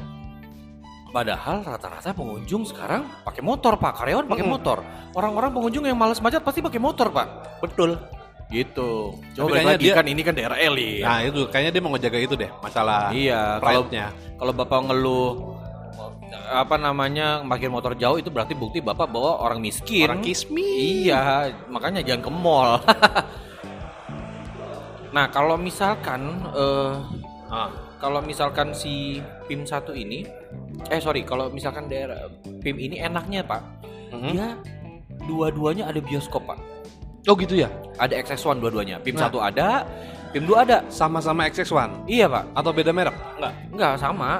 Padahal 1.07 1.63
rata-rata 1.63 2.11
pengunjung 2.11 2.67
sekarang 2.67 3.07
pakai 3.23 3.39
motor, 3.39 3.79
Pak. 3.79 4.03
Karyawan 4.03 4.27
pakai 4.27 4.43
Mm-mm. 4.43 4.53
motor. 4.59 4.83
Orang-orang 5.15 5.55
pengunjung 5.55 5.87
yang 5.87 5.95
malas 5.97 6.19
macet 6.19 6.43
pasti 6.43 6.59
pakai 6.59 6.77
motor, 6.77 7.09
Pak. 7.09 7.59
Betul. 7.63 7.95
Gitu. 8.47 9.15
Coba 9.35 9.59
balik 9.59 9.75
lagi 9.75 9.87
dia- 9.91 9.95
kan 9.95 10.05
ini 10.07 10.21
kan 10.23 10.35
daerah 10.35 10.55
elit. 10.59 11.03
Nah, 11.03 11.19
itu 11.23 11.47
kayaknya 11.51 11.71
dia 11.75 11.81
mau 11.83 11.91
ngejaga 11.95 12.19
itu 12.19 12.35
deh, 12.39 12.51
masalah 12.63 13.11
Iya, 13.11 13.59
kalau 13.59 13.83
kalau 14.39 14.53
Bapak 14.55 14.79
ngeluh 14.87 15.57
apa 16.47 16.75
namanya 16.75 17.43
parkir 17.43 17.71
motor 17.71 17.95
jauh 17.95 18.19
itu 18.19 18.27
berarti 18.27 18.51
bukti 18.55 18.79
Bapak 18.79 19.07
bawa 19.07 19.43
orang 19.43 19.59
miskin. 19.59 20.07
Orang 20.07 20.23
kismi. 20.23 21.07
Iya, 21.07 21.51
makanya 21.67 22.03
jangan 22.03 22.23
ke 22.23 22.31
mall. 22.31 22.71
nah, 25.15 25.27
kalau 25.31 25.55
misalkan 25.59 26.39
eh 26.55 26.91
Ah, 27.47 27.71
kalau 27.97 28.19
misalkan 28.19 28.75
si 28.75 29.23
PIM 29.47 29.63
1 29.63 29.95
ini 29.95 30.27
eh 30.91 30.99
sorry, 30.99 31.23
kalau 31.23 31.47
misalkan 31.47 31.87
daerah 31.87 32.27
PIM 32.61 32.75
ini 32.77 32.99
enaknya, 32.99 33.41
Pak. 33.41 33.61
mhm. 34.11 34.29
Dia 34.31 34.47
dua-duanya 35.23 35.87
ada 35.87 35.99
bioskop, 35.99 36.43
Pak. 36.43 36.59
Oh 37.27 37.35
gitu 37.35 37.59
ya? 37.59 37.67
Ada 37.99 38.19
XX1 38.23 38.59
dua-duanya. 38.59 38.99
PIM 38.99 39.15
Nah. 39.15 39.27
1 39.27 39.39
ada, 39.39 39.83
PIM 40.31 40.43
2 40.43 40.63
ada. 40.63 40.77
Sama-sama 40.87 41.47
XX1 41.47 42.07
Iya, 42.07 42.27
Pak. 42.27 42.43
atau 42.55 42.71
beda 42.71 42.91
merek? 42.91 43.15
Enggak. 43.35 43.53
Enggak 43.71 43.93
sama. 43.99 44.31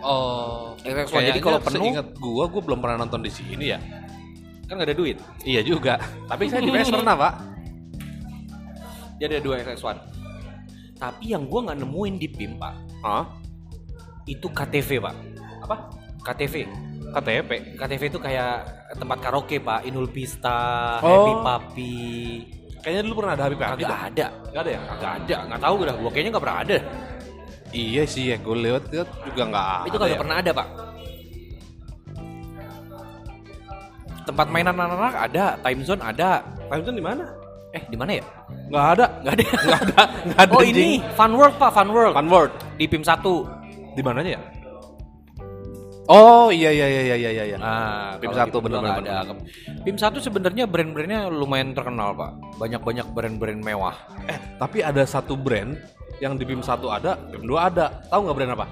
Oh, 0.00 0.72
XX1 0.80 1.28
jadi 1.28 1.40
kalau 1.40 1.60
penuh 1.60 1.84
Ingat 1.92 2.08
gua, 2.16 2.44
gua 2.48 2.62
belum 2.64 2.80
pernah 2.80 2.96
nonton 3.04 3.20
di 3.20 3.28
sini 3.28 3.72
ya. 3.72 3.80
kan 4.64 4.78
nggak 4.78 4.88
ada 4.88 4.96
duit. 4.96 5.18
Iya 5.42 5.60
juga. 5.60 5.98
Tapi 6.30 6.46
saya 6.46 6.62
di 6.62 6.70
PS 6.70 6.94
pernah, 6.94 7.18
Pak. 7.18 7.32
Dia 9.18 9.26
ada 9.28 9.40
dua 9.42 9.58
XX1. 9.60 10.19
Tapi 11.00 11.32
yang 11.32 11.48
gua 11.48 11.72
nggak 11.72 11.80
nemuin 11.80 12.14
di 12.20 12.28
PIM, 12.28 12.60
Pak, 12.60 12.74
Hah? 13.00 13.24
itu 14.28 14.46
KTV, 14.46 15.00
Pak. 15.00 15.14
Apa? 15.64 15.76
KTV. 16.20 16.54
KTP. 17.10 17.50
KTV 17.74 18.02
itu 18.06 18.20
kayak 18.20 18.52
tempat 18.94 19.18
karaoke, 19.18 19.56
Pak. 19.58 19.88
Inul 19.88 20.12
Pista, 20.12 21.00
Oh. 21.00 21.08
Happy 21.08 21.32
Papi. 21.40 21.96
Kayaknya 22.80 23.02
dulu 23.08 23.14
pernah 23.24 23.32
ada 23.36 23.44
Habib 23.44 23.58
Habib. 23.60 23.84
Kagak 23.84 24.02
ada. 24.12 24.26
Enggak 24.46 24.62
ada 24.64 24.70
ya? 24.70 24.80
Kagak 24.84 25.12
ada. 25.18 25.36
Nggak 25.48 25.60
tahu 25.60 25.74
dah. 25.84 25.94
Gua 25.96 26.10
kayaknya 26.12 26.30
nggak 26.32 26.44
pernah 26.44 26.60
ada. 26.60 26.76
Iya 27.70 28.02
sih 28.02 28.24
ya, 28.28 28.36
gue 28.36 28.56
lewat 28.56 28.84
lihat 28.90 29.08
juga 29.22 29.42
nggak 29.46 29.66
ada. 29.70 29.86
itu 29.86 29.96
kagak 29.96 30.16
ya. 30.16 30.20
pernah 30.20 30.36
ada, 30.42 30.50
Pak. 30.50 30.68
Tempat 34.26 34.46
mainan 34.52 34.76
anak-anak 34.76 35.14
ada, 35.16 35.44
time 35.58 35.80
zone 35.82 36.02
ada. 36.02 36.30
Time 36.70 36.82
Zone 36.86 36.96
di 36.96 37.04
mana? 37.04 37.24
Eh, 37.74 37.82
di 37.86 37.96
mana 37.98 38.10
ya? 38.14 38.24
Nggak 38.70 38.86
ada. 38.96 39.06
Nggak 39.26 39.34
ada. 39.34 39.44
Nggak 39.50 39.80
ada. 39.82 40.02
Nggak 40.30 40.40
ada. 40.46 40.54
Oh, 40.54 40.62
ini 40.62 40.88
Fun 41.18 41.32
World, 41.34 41.56
Pak, 41.58 41.70
Fun 41.74 41.90
World. 41.90 42.14
Fun 42.14 42.28
World. 42.30 42.52
Di 42.78 42.86
PIM 42.86 43.02
1. 43.02 43.98
Di 43.98 44.02
mananya 44.06 44.38
ya? 44.38 44.42
Oh 46.10 46.50
iya 46.50 46.74
iya 46.74 46.86
iya 46.90 47.02
iya 47.14 47.30
iya 47.30 47.44
iya. 47.54 47.58
Nah, 47.58 48.18
PIM 48.18 48.34
kalau 48.34 48.46
di 48.46 48.50
1 48.50 48.64
bener, 48.66 48.78
dua 48.78 48.80
nggak 48.82 48.98
bener, 48.98 49.14
ada. 49.14 49.34
PIM 49.86 49.96
1 49.98 50.26
sebenarnya 50.26 50.64
brand-brandnya 50.66 51.20
lumayan 51.30 51.70
terkenal, 51.74 52.14
Pak. 52.14 52.58
Banyak-banyak 52.58 53.06
brand-brand 53.14 53.60
mewah. 53.62 53.94
Eh, 54.26 54.38
tapi 54.58 54.82
ada 54.82 55.06
satu 55.06 55.38
brand 55.38 55.74
yang 56.18 56.34
di 56.34 56.42
PIM 56.46 56.62
1 56.62 56.82
ada, 56.90 57.14
PIM 57.30 57.46
2 57.46 57.58
ada. 57.58 58.02
Tahu 58.10 58.20
nggak 58.26 58.36
brand 58.38 58.52
apa? 58.58 58.66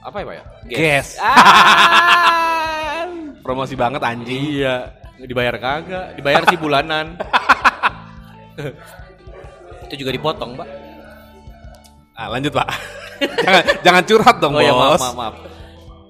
Apa 0.00 0.16
ya, 0.20 0.24
Pak 0.24 0.34
ya? 0.36 0.44
Guess. 0.68 1.08
Ah! 1.20 3.04
Promosi 3.44 3.72
banget 3.76 4.00
anjing. 4.04 4.60
iya. 4.60 4.96
Dibayar 5.20 5.56
kagak? 5.60 6.16
Dibayar 6.16 6.44
sih 6.48 6.56
bulanan. 6.56 7.16
Itu 9.90 9.98
juga 9.98 10.14
dipotong, 10.14 10.54
Pak. 10.54 10.68
Ah, 12.14 12.30
lanjut, 12.30 12.54
Pak. 12.54 12.68
jangan 13.44 13.62
jangan 13.82 14.02
curhat 14.06 14.36
dong, 14.38 14.54
oh 14.54 14.62
ya, 14.62 14.70
maaf, 14.70 14.94
Bos. 14.94 15.02
maaf, 15.02 15.16
maaf. 15.16 15.34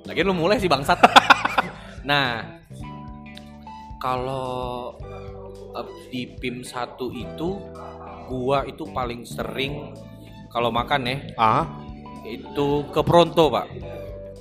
Lagian 0.04 0.26
lu 0.26 0.36
mulai 0.36 0.60
sih 0.60 0.68
bangsat. 0.68 1.00
nah, 2.10 2.44
kalau 3.96 4.94
eh, 5.72 5.86
di 6.08 6.28
PIM 6.30 6.60
1 6.60 6.76
itu 7.14 7.48
gua 8.26 8.62
itu 8.62 8.84
paling 8.86 9.24
sering 9.24 9.90
kalau 10.48 10.68
makan 10.68 11.00
ya 11.04 11.16
Ah, 11.36 11.64
itu 12.22 12.84
ke 12.90 13.00
Pronto, 13.00 13.48
Pak. 13.48 13.66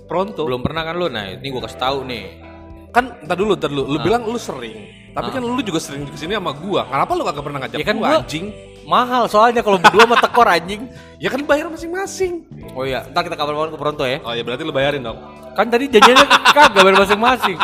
pronto. 0.03 0.41
Belum 0.41 0.60
pernah 0.60 0.81
kan 0.81 0.96
lu? 0.96 1.05
Nah, 1.08 1.31
ini 1.31 1.48
gua 1.48 1.63
kasih 1.63 1.79
tahu 1.79 1.98
nih. 2.03 2.41
Kan 2.89 3.13
entar 3.22 3.38
dulu, 3.38 3.53
entar 3.53 3.69
dulu. 3.69 3.86
Lu 3.88 3.98
Ah. 3.98 4.03
bilang 4.03 4.25
lu 4.25 4.36
sering. 4.36 4.77
Tapi 5.10 5.29
Ah. 5.29 5.34
kan 5.38 5.41
lu 5.41 5.62
juga 5.62 5.77
sering 5.77 6.01
ke 6.03 6.17
sini 6.17 6.34
sama 6.34 6.50
gua. 6.51 6.81
Kenapa 6.84 7.13
lu 7.13 7.22
kagak 7.24 7.43
pernah 7.46 7.60
ngajak 7.62 7.77
Ya 7.77 7.86
kan 7.86 7.96
gua, 7.96 8.08
gua- 8.10 8.22
anjing? 8.25 8.46
Mahal 8.89 9.29
soalnya 9.29 9.62
kalau 9.62 9.77
berdua 9.77 10.10
sama 10.10 10.17
tekor 10.17 10.50
anjing. 10.50 10.89
Ya 11.22 11.29
kan 11.29 11.46
bayar 11.46 11.69
masing-masing. 11.69 12.50
Oh 12.74 12.81
iya, 12.81 13.05
ntar 13.13 13.22
kita 13.22 13.38
kabar-kabar 13.38 13.69
ke 13.69 13.77
Pronto 13.77 14.03
ya. 14.10 14.17
Oh 14.25 14.34
ya 14.34 14.41
berarti 14.41 14.65
lu 14.65 14.74
bayarin 14.74 15.05
dong. 15.05 15.22
Kan 15.53 15.69
tadi 15.69 15.86
janjinya 15.86 16.25
kagak 16.50 16.81
bayar 16.81 16.98
masing-masing. 17.05 17.58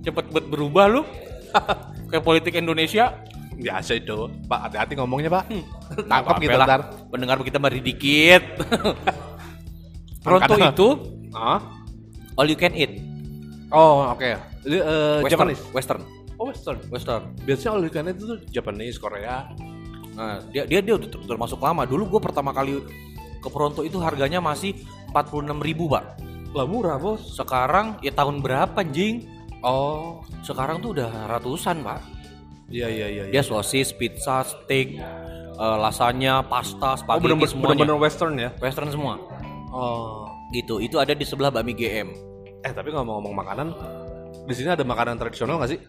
Cepet 0.00 0.24
bet 0.32 0.46
berubah 0.48 0.88
lu. 0.88 1.04
Kayak 2.08 2.24
politik 2.24 2.56
Indonesia. 2.56 3.20
Biasa 3.54 4.00
itu. 4.00 4.32
Pak, 4.48 4.60
hati-hati 4.66 4.96
ngomongnya, 4.96 5.30
Pak. 5.30 5.44
Nggak 5.52 6.08
Tangkap 6.08 6.34
gitu 6.40 6.56
lah. 6.56 6.66
ntar. 6.66 6.80
Pendengar 7.12 7.36
kita 7.44 7.58
mari 7.60 7.78
dikit. 7.84 8.42
Pronto 10.24 10.54
itu 10.56 10.88
all 12.40 12.48
you 12.48 12.56
can 12.56 12.72
eat. 12.72 12.96
Oh, 13.68 14.08
oke. 14.08 14.30
Jadi 14.64 14.76
eh, 14.80 15.20
Western. 15.20 15.32
Japanese. 15.36 15.62
Western. 15.76 16.23
Oh, 16.44 16.52
Western. 16.52 16.76
Western. 16.92 17.32
Biasanya 17.48 17.70
all 17.72 17.82
you 17.82 17.88
can 17.88 18.04
eat 18.04 18.20
itu 18.20 18.36
Japanese, 18.52 19.00
Korea. 19.00 19.48
Nah, 20.12 20.44
dia 20.52 20.68
dia 20.68 20.84
dia 20.84 20.94
udah 20.94 21.08
ter- 21.08 21.24
termasuk 21.24 21.56
lama. 21.56 21.88
Dulu 21.88 22.12
gue 22.12 22.20
pertama 22.20 22.52
kali 22.52 22.84
ke 23.40 23.48
Pronto 23.48 23.80
itu 23.80 23.96
harganya 23.96 24.44
masih 24.44 24.76
46.000 25.16 25.64
ribu 25.64 25.88
pak. 25.88 26.20
Lah 26.52 26.68
murah, 26.68 27.00
Bos. 27.00 27.32
Sekarang 27.32 27.96
ya 28.04 28.12
tahun 28.12 28.44
berapa 28.44 28.76
jing? 28.84 29.24
Oh, 29.64 30.20
Sekarang 30.44 30.84
tuh 30.84 30.92
udah 30.92 31.32
ratusan 31.32 31.80
pak. 31.80 32.04
iya 32.68 32.92
iya 32.92 33.06
iya. 33.08 33.22
Dia 33.32 33.40
sosis, 33.40 33.96
pizza, 33.96 34.44
steak, 34.44 35.00
eh, 35.56 35.76
lasanya, 35.80 36.44
pasta, 36.44 36.92
oh, 36.92 37.00
spaghetti 37.00 37.24
bener-bener 37.24 37.48
semuanya. 37.48 37.68
bener-bener 37.72 37.96
western 37.96 38.34
ya. 38.36 38.50
Western 38.60 38.92
semua. 38.92 39.16
Oh. 39.72 40.28
Gitu. 40.52 40.84
Itu 40.84 41.00
ada 41.00 41.16
di 41.16 41.24
sebelah 41.24 41.48
bakmi 41.48 41.72
GM. 41.72 42.12
Eh, 42.60 42.72
tapi 42.72 42.92
ngomong-ngomong 42.92 43.32
makanan, 43.34 43.68
di 44.44 44.52
sini 44.52 44.68
ada 44.68 44.84
makanan 44.84 45.16
tradisional 45.16 45.56
nggak 45.56 45.72
sih? 45.72 45.80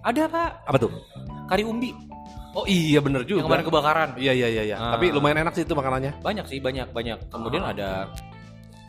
Ada 0.00 0.22
pak. 0.26 0.50
Apa 0.64 0.76
tuh? 0.78 0.90
Kari 1.46 1.62
umbi. 1.62 1.90
Oh 2.50 2.66
iya 2.66 2.98
bener 2.98 3.22
juga. 3.22 3.40
Yang 3.40 3.46
kemarin 3.46 3.64
kebakaran. 3.64 4.08
Iya 4.16 4.32
iya 4.34 4.48
iya 4.50 4.62
iya. 4.64 4.76
Ah. 4.76 4.98
Tapi 4.98 5.12
lumayan 5.12 5.44
enak 5.44 5.54
sih 5.54 5.62
itu 5.62 5.72
makanannya. 5.72 6.18
Banyak 6.18 6.46
sih, 6.46 6.58
banyak 6.58 6.90
banyak. 6.90 7.30
Kemudian 7.30 7.62
ada 7.62 8.10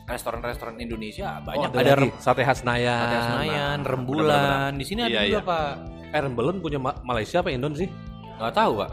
restoran-restoran 0.03 0.75
Indonesia 0.75 1.38
banyak. 1.39 1.70
Oh, 1.70 1.77
ada 1.77 1.77
lagi. 1.86 2.01
rem- 2.10 2.18
sate 2.18 2.41
khas 2.41 2.65
Nayan. 2.65 3.06
Sate 3.06 3.18
Senayan, 3.24 3.77
Nah, 3.77 3.88
rembulan. 3.88 4.72
Di 4.74 4.86
sini 4.86 5.06
ada 5.06 5.13
Iya, 5.13 5.22
juga 5.30 5.39
iya. 5.39 5.41
pak. 5.46 5.72
Eh, 6.12 6.20
Rembelen 6.20 6.58
punya 6.60 6.75
Ma- 6.75 7.00
Malaysia 7.01 7.39
apa 7.39 7.50
Indon 7.50 7.72
sih? 7.72 7.88
Nggak 8.36 8.53
tahu 8.53 8.72
pak. 8.82 8.91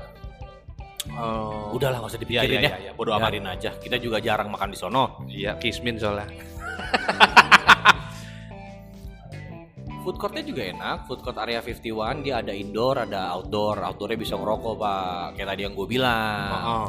Oh. 1.10 1.72
Udahlah 1.72 1.98
nggak 1.98 2.12
usah 2.12 2.20
dipikirin 2.20 2.46
Iya, 2.46 2.60
iya, 2.60 2.68
ya. 2.68 2.70
iya, 2.70 2.78
iya. 2.84 2.92
Bodo 2.92 3.10
amat. 3.12 3.32
Biarin 3.32 3.46
aja. 3.48 3.70
Kita 3.74 3.96
juga 3.96 4.20
jarang 4.20 4.52
makan 4.52 4.68
di 4.70 4.78
sono. 4.78 5.24
Iya, 5.26 5.56
Kismin 5.56 5.96
soalnya. 5.96 6.28
Food 10.08 10.16
courtnya 10.16 10.40
juga 10.40 10.64
enak. 10.64 11.04
Food 11.04 11.20
court 11.20 11.36
area 11.36 11.60
51 11.60 12.24
dia 12.24 12.40
ada 12.40 12.48
indoor, 12.48 13.04
ada 13.04 13.28
outdoor. 13.36 13.84
Outdoornya 13.84 14.16
bisa 14.16 14.40
ngerokok 14.40 14.74
pak. 14.80 15.36
Kayak 15.36 15.48
tadi 15.52 15.60
yang 15.68 15.76
gue 15.76 15.84
bilang. 15.84 16.48
Oh. 16.64 16.88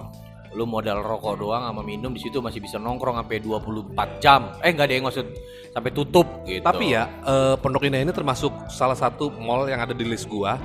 Lu 0.55 0.63
modal 0.63 1.03
rokok 1.03 1.35
doang 1.35 1.67
sama 1.67 1.83
minum 1.83 2.15
di 2.15 2.23
situ 2.23 2.39
masih 2.39 2.63
bisa 2.63 2.79
nongkrong 2.79 3.19
sampai 3.19 3.43
24 3.43 4.23
jam. 4.23 4.55
Eh 4.63 4.71
nggak 4.71 4.87
ada 4.87 4.95
yang 4.95 5.03
maksud 5.03 5.27
sampai 5.75 5.91
tutup 5.91 6.47
gitu. 6.47 6.63
Tapi 6.63 6.95
ya, 6.95 7.11
eh, 7.27 7.59
Pondok 7.59 7.83
Indah 7.91 7.99
ini 7.99 8.15
termasuk 8.15 8.55
salah 8.71 8.95
satu 8.95 9.35
mall 9.35 9.67
yang 9.67 9.83
ada 9.83 9.91
di 9.91 10.07
list 10.07 10.23
gua 10.31 10.55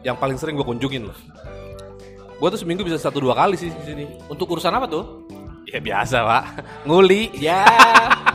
yang 0.00 0.16
paling 0.16 0.40
sering 0.40 0.56
gua 0.56 0.64
kunjungin 0.64 1.04
loh. 1.04 1.18
Gua 2.40 2.48
tuh 2.48 2.64
seminggu 2.64 2.80
bisa 2.80 2.96
satu 2.96 3.20
dua 3.20 3.36
kali 3.36 3.60
sih 3.60 3.68
di 3.68 3.84
sini. 3.84 4.04
untuk 4.32 4.48
urusan 4.56 4.72
apa 4.72 4.88
tuh? 4.88 5.28
Ya 5.68 5.84
biasa 5.84 6.16
pak, 6.24 6.44
nguli. 6.88 7.28
Ya. 7.36 7.60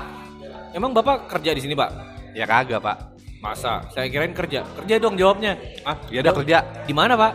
Emang 0.78 0.94
bapak 0.94 1.26
kerja 1.26 1.58
di 1.58 1.66
sini 1.66 1.74
pak? 1.74 1.90
Ya 2.38 2.46
kagak 2.46 2.78
pak. 2.78 3.19
Masa? 3.40 3.88
Saya 3.90 4.12
kirain 4.12 4.36
kerja. 4.36 4.68
Kerja 4.76 4.96
dong 5.00 5.16
jawabnya. 5.16 5.56
Ah, 5.82 5.96
ya 6.12 6.20
udah 6.20 6.34
kerja 6.36 6.58
Di 6.84 6.92
mana 6.92 7.16
pak? 7.16 7.34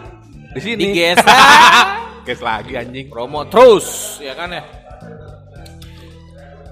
di 0.55 0.61
sini. 0.63 0.79
Di 0.79 0.87
GES. 0.95 1.19
Guys 2.29 2.41
lagi 2.41 2.73
anjing. 2.75 3.11
Promo 3.11 3.43
terus, 3.45 4.17
ya 4.19 4.33
kan 4.33 4.49
ya. 4.49 4.63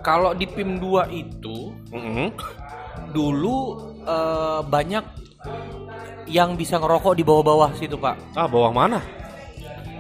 Kalau 0.01 0.33
di 0.33 0.47
PIM 0.47 0.79
2 0.79 1.07
itu 1.11 1.73
Mhm. 1.91 2.27
dulu 3.11 3.59
eh, 4.03 4.61
banyak 4.63 5.05
yang 6.27 6.55
bisa 6.55 6.75
ngerokok 6.77 7.15
di 7.15 7.23
bawah-bawah 7.23 7.71
situ 7.75 7.95
pak. 7.95 8.19
Ah, 8.35 8.47
bawah 8.47 8.71
mana? 8.71 8.99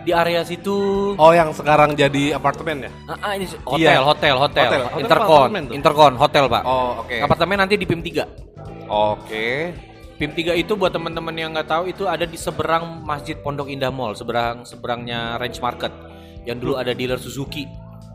Di 0.02 0.10
area 0.10 0.42
situ. 0.42 0.74
Oh, 1.14 1.30
yang 1.30 1.54
sekarang 1.54 1.94
jadi 1.94 2.34
apartemen 2.34 2.86
ya? 2.86 2.90
Ah, 3.06 3.14
ah, 3.22 3.32
ini 3.34 3.46
hotel, 3.62 3.78
Iya. 3.78 4.02
hotel, 4.02 4.34
hotel, 4.36 4.66
Hotel. 4.66 4.82
Intercon, 4.98 5.48
intercon, 5.70 6.12
hotel 6.18 6.44
pak. 6.46 6.62
Oh, 6.64 7.06
oke. 7.06 7.14
Apartemen 7.18 7.62
nanti 7.62 7.78
di 7.78 7.86
PIM 7.86 8.02
3 8.02 8.26
Oke. 8.92 9.72
PIM 10.20 10.36
3 10.36 10.54
itu 10.54 10.76
buat 10.76 10.92
teman-teman 10.92 11.32
yang 11.34 11.56
nggak 11.56 11.66
tahu 11.66 11.88
itu 11.88 12.04
ada 12.04 12.28
di 12.28 12.36
seberang 12.36 13.02
Masjid 13.02 13.34
Pondok 13.40 13.72
Indah 13.72 13.90
Mall, 13.90 14.12
seberang 14.12 14.68
seberangnya 14.68 15.40
Range 15.40 15.58
Market 15.58 15.90
yang 16.44 16.60
dulu 16.60 16.76
ada 16.76 16.92
dealer 16.92 17.16
Suzuki. 17.16 17.64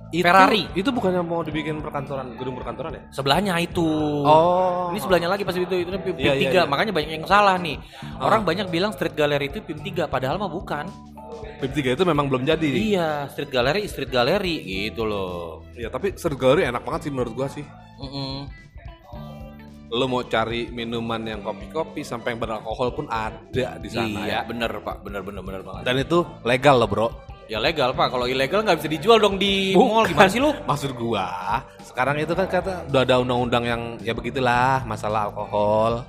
Itu, 0.07 0.23
Ferrari. 0.23 0.63
Itu 0.71 0.95
bukannya 0.95 1.19
mau 1.19 1.43
dibikin 1.43 1.83
perkantoran, 1.83 2.39
gedung 2.39 2.55
perkantoran 2.55 2.95
ya? 2.95 3.03
Sebelahnya 3.11 3.59
itu. 3.59 3.83
Oh. 4.23 4.87
Ini 4.95 5.03
sebelahnya 5.03 5.27
lagi 5.27 5.43
pas 5.43 5.51
itu 5.51 5.67
itu 5.67 5.89
PIM, 5.99 6.15
iya, 6.15 6.31
3, 6.31 6.47
iya. 6.47 6.63
makanya 6.63 6.95
banyak 6.95 7.11
yang 7.11 7.27
salah 7.27 7.59
nih. 7.59 7.75
Orang 8.23 8.47
banyak 8.47 8.71
bilang 8.71 8.95
Street 8.95 9.17
Gallery 9.19 9.51
itu 9.51 9.59
PIM 9.59 9.83
3 9.83 10.07
padahal 10.07 10.39
mah 10.39 10.47
bukan. 10.47 10.87
PIM 11.59 11.73
3 11.75 11.97
itu 11.99 12.03
memang 12.07 12.31
belum 12.31 12.47
jadi. 12.47 12.69
Iya, 12.71 13.27
Street 13.35 13.51
Gallery 13.51 13.83
Street 13.91 14.07
Gallery 14.07 14.63
gitu 14.63 15.03
loh. 15.03 15.67
Iya, 15.75 15.91
tapi 15.91 16.15
Street 16.15 16.39
Gallery 16.39 16.71
enak 16.71 16.87
banget 16.87 17.09
sih 17.09 17.11
menurut 17.11 17.33
gua 17.35 17.51
sih. 17.51 17.67
Mm-mm. 17.99 18.66
Lo 19.87 20.03
mau 20.11 20.19
cari 20.27 20.67
minuman 20.67 21.23
yang 21.23 21.39
kopi-kopi 21.39 22.03
sampai 22.03 22.35
yang 22.35 22.43
beralkohol 22.43 22.91
pun 22.91 23.07
ada 23.07 23.79
di 23.79 23.87
sana 23.87 24.27
iya, 24.27 24.39
ya. 24.39 24.39
bener 24.43 24.67
Pak, 24.83 24.99
bener 24.99 25.23
bener 25.23 25.39
bener 25.39 25.61
banget. 25.63 25.83
Dan 25.87 25.95
itu 26.03 26.27
legal 26.43 26.75
loh, 26.75 26.89
Bro. 26.91 27.07
Ya 27.47 27.63
legal 27.63 27.95
Pak, 27.95 28.11
kalau 28.11 28.27
ilegal 28.27 28.67
nggak 28.67 28.83
bisa 28.83 28.91
dijual 28.91 29.23
dong 29.23 29.39
di 29.39 29.71
Bukan. 29.71 29.87
mall 29.87 30.03
gimana 30.03 30.27
sih 30.27 30.43
lu? 30.43 30.51
Maksud 30.69 30.91
gua, 30.99 31.63
sekarang 31.79 32.19
itu 32.19 32.35
kan 32.35 32.51
kata 32.51 32.91
udah 32.91 33.01
ada 33.07 33.15
undang-undang 33.23 33.63
yang 33.63 33.81
ya 34.03 34.11
begitulah 34.11 34.83
masalah 34.83 35.31
alkohol. 35.31 36.03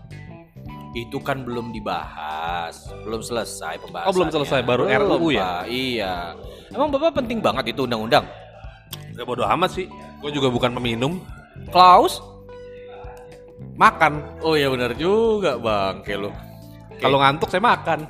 Itu 0.98 1.22
kan 1.22 1.46
belum 1.46 1.70
dibahas, 1.70 2.90
belum 3.06 3.22
selesai 3.22 3.78
pembahasannya. 3.78 4.10
Oh, 4.10 4.14
belum 4.18 4.30
selesai, 4.34 4.66
baru 4.66 4.90
Belum, 4.90 5.22
RUU 5.22 5.28
ya? 5.38 5.42
Pak, 5.46 5.64
Iya. 5.70 6.14
Emang 6.74 6.90
Bapak 6.90 7.22
penting 7.22 7.38
banget 7.38 7.70
itu 7.70 7.86
undang-undang? 7.86 8.26
Ya 9.14 9.22
bodo 9.22 9.46
amat 9.46 9.70
sih. 9.78 9.86
Gua 10.18 10.34
juga 10.34 10.50
bukan 10.50 10.74
peminum. 10.74 11.22
Klaus? 11.70 12.18
Makan. 13.78 14.42
Oh 14.42 14.58
iya 14.58 14.68
benar 14.68 14.92
juga 14.98 15.54
bang, 15.54 16.02
kayak 16.02 16.18
lu. 16.18 16.30
Kalau 16.98 17.22
ngantuk 17.22 17.48
saya 17.48 17.62
makan. 17.62 18.00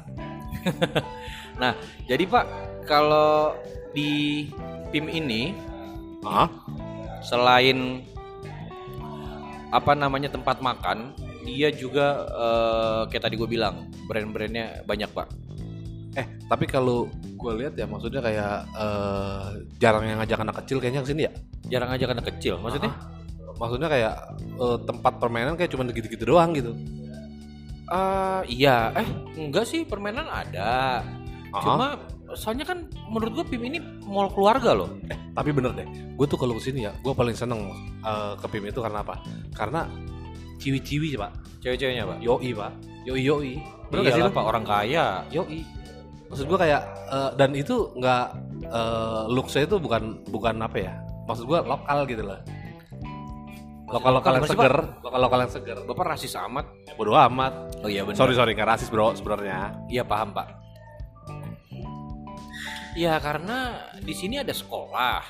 Nah, 1.58 1.74
jadi 2.06 2.22
Pak, 2.22 2.46
kalau 2.86 3.58
di 3.90 4.46
PIM 4.94 5.10
ini 5.10 5.50
Hah? 6.22 6.46
selain 7.18 8.06
apa 9.74 9.92
namanya 9.98 10.30
tempat 10.30 10.62
makan, 10.62 11.18
dia 11.42 11.74
juga 11.74 12.24
eh, 12.30 13.02
kayak 13.10 13.22
tadi 13.26 13.34
gue 13.34 13.50
bilang 13.50 13.90
brand-brandnya 14.06 14.86
banyak 14.86 15.10
Pak. 15.10 15.28
Eh, 16.14 16.26
tapi 16.46 16.70
kalau 16.70 17.10
gua 17.38 17.54
lihat 17.54 17.78
ya 17.78 17.86
maksudnya 17.86 18.22
kayak 18.22 18.66
eh, 18.78 19.46
jarang 19.82 20.06
yang 20.06 20.18
ngajak 20.22 20.38
anak 20.40 20.56
kecil 20.64 20.78
kayaknya 20.78 21.02
ke 21.02 21.08
sini 21.10 21.22
ya. 21.26 21.32
Jarang 21.68 21.90
aja 21.90 22.06
anak 22.06 22.26
kecil, 22.32 22.62
maksudnya? 22.62 22.94
Maksudnya 23.58 23.88
kayak 23.90 24.14
eh, 24.38 24.78
tempat 24.86 25.12
permainan 25.18 25.54
kayak 25.58 25.74
cuma 25.74 25.86
gitu-gitu 25.90 26.24
doang 26.24 26.54
gitu. 26.54 26.72
Eh, 27.88 28.42
iya, 28.52 28.92
eh 28.94 29.08
enggak 29.36 29.64
sih 29.66 29.82
permainan 29.84 30.28
ada. 30.30 31.02
Ah. 31.50 31.62
Cuma 31.64 31.86
soalnya 32.36 32.68
kan 32.68 32.84
menurut 33.08 33.40
gue 33.40 33.56
PIM 33.56 33.62
ini 33.72 33.78
mall 34.04 34.28
keluarga 34.32 34.76
loh. 34.76 34.90
Tapi 35.32 35.50
bener 35.54 35.72
deh, 35.72 35.88
gue 36.18 36.26
tuh 36.28 36.36
kalau 36.36 36.52
ke 36.58 36.62
sini 36.68 36.84
ya, 36.84 36.92
gue 37.00 37.12
paling 37.16 37.32
seneng 37.32 37.72
eh, 38.04 38.32
ke 38.36 38.46
PIM 38.46 38.68
itu 38.68 38.84
karena 38.84 39.00
apa? 39.00 39.16
Karena 39.56 39.88
ciwi-ciwi 40.58 41.14
pak, 41.14 41.32
Cewek-ceweknya 41.62 42.04
Pak. 42.06 42.18
yoi 42.20 42.50
pak, 42.52 42.72
yoi 43.06 43.22
yoi. 43.22 43.54
Bener 43.88 44.02
gak 44.04 44.12
sih 44.14 44.20
Iyalah, 44.20 44.32
lu? 44.34 44.36
Pak 44.36 44.46
orang 44.46 44.64
kaya. 44.66 45.06
Yoi. 45.32 45.60
Maksud 46.28 46.44
gue 46.44 46.58
kayak 46.60 46.82
eh, 47.08 47.30
dan 47.40 47.50
itu 47.56 47.88
nggak 47.96 48.24
uh, 48.68 49.24
looksnya 49.32 49.64
itu 49.64 49.80
bukan 49.80 50.20
bukan 50.28 50.60
apa 50.60 50.76
ya? 50.76 50.92
Maksud 51.24 51.48
gue 51.48 51.58
lokal 51.64 52.04
gitu 52.04 52.20
lah. 52.28 52.40
Lokal 53.88 54.12
lokal 54.14 54.32
yang 54.36 54.44
seger, 54.44 54.74
lokal 55.00 55.20
lokal 55.20 55.38
yang 55.42 55.52
seger. 55.52 55.78
Bapak 55.82 56.04
rasis 56.12 56.36
amat. 56.38 56.66
Bodoh 56.94 57.16
amat. 57.16 57.80
Oh 57.80 57.88
iya 57.88 58.04
benar. 58.04 58.20
Sorry 58.20 58.36
sorry 58.36 58.52
nggak 58.52 58.68
rasis 58.68 58.88
bro 58.88 59.12
sebenarnya. 59.12 59.72
Iya 59.88 60.04
paham 60.04 60.30
pak. 60.30 60.48
Ya 62.92 63.16
karena 63.16 63.78
di 63.96 64.10
sini 64.10 64.36
ada 64.36 64.50
sekolah, 64.50 65.22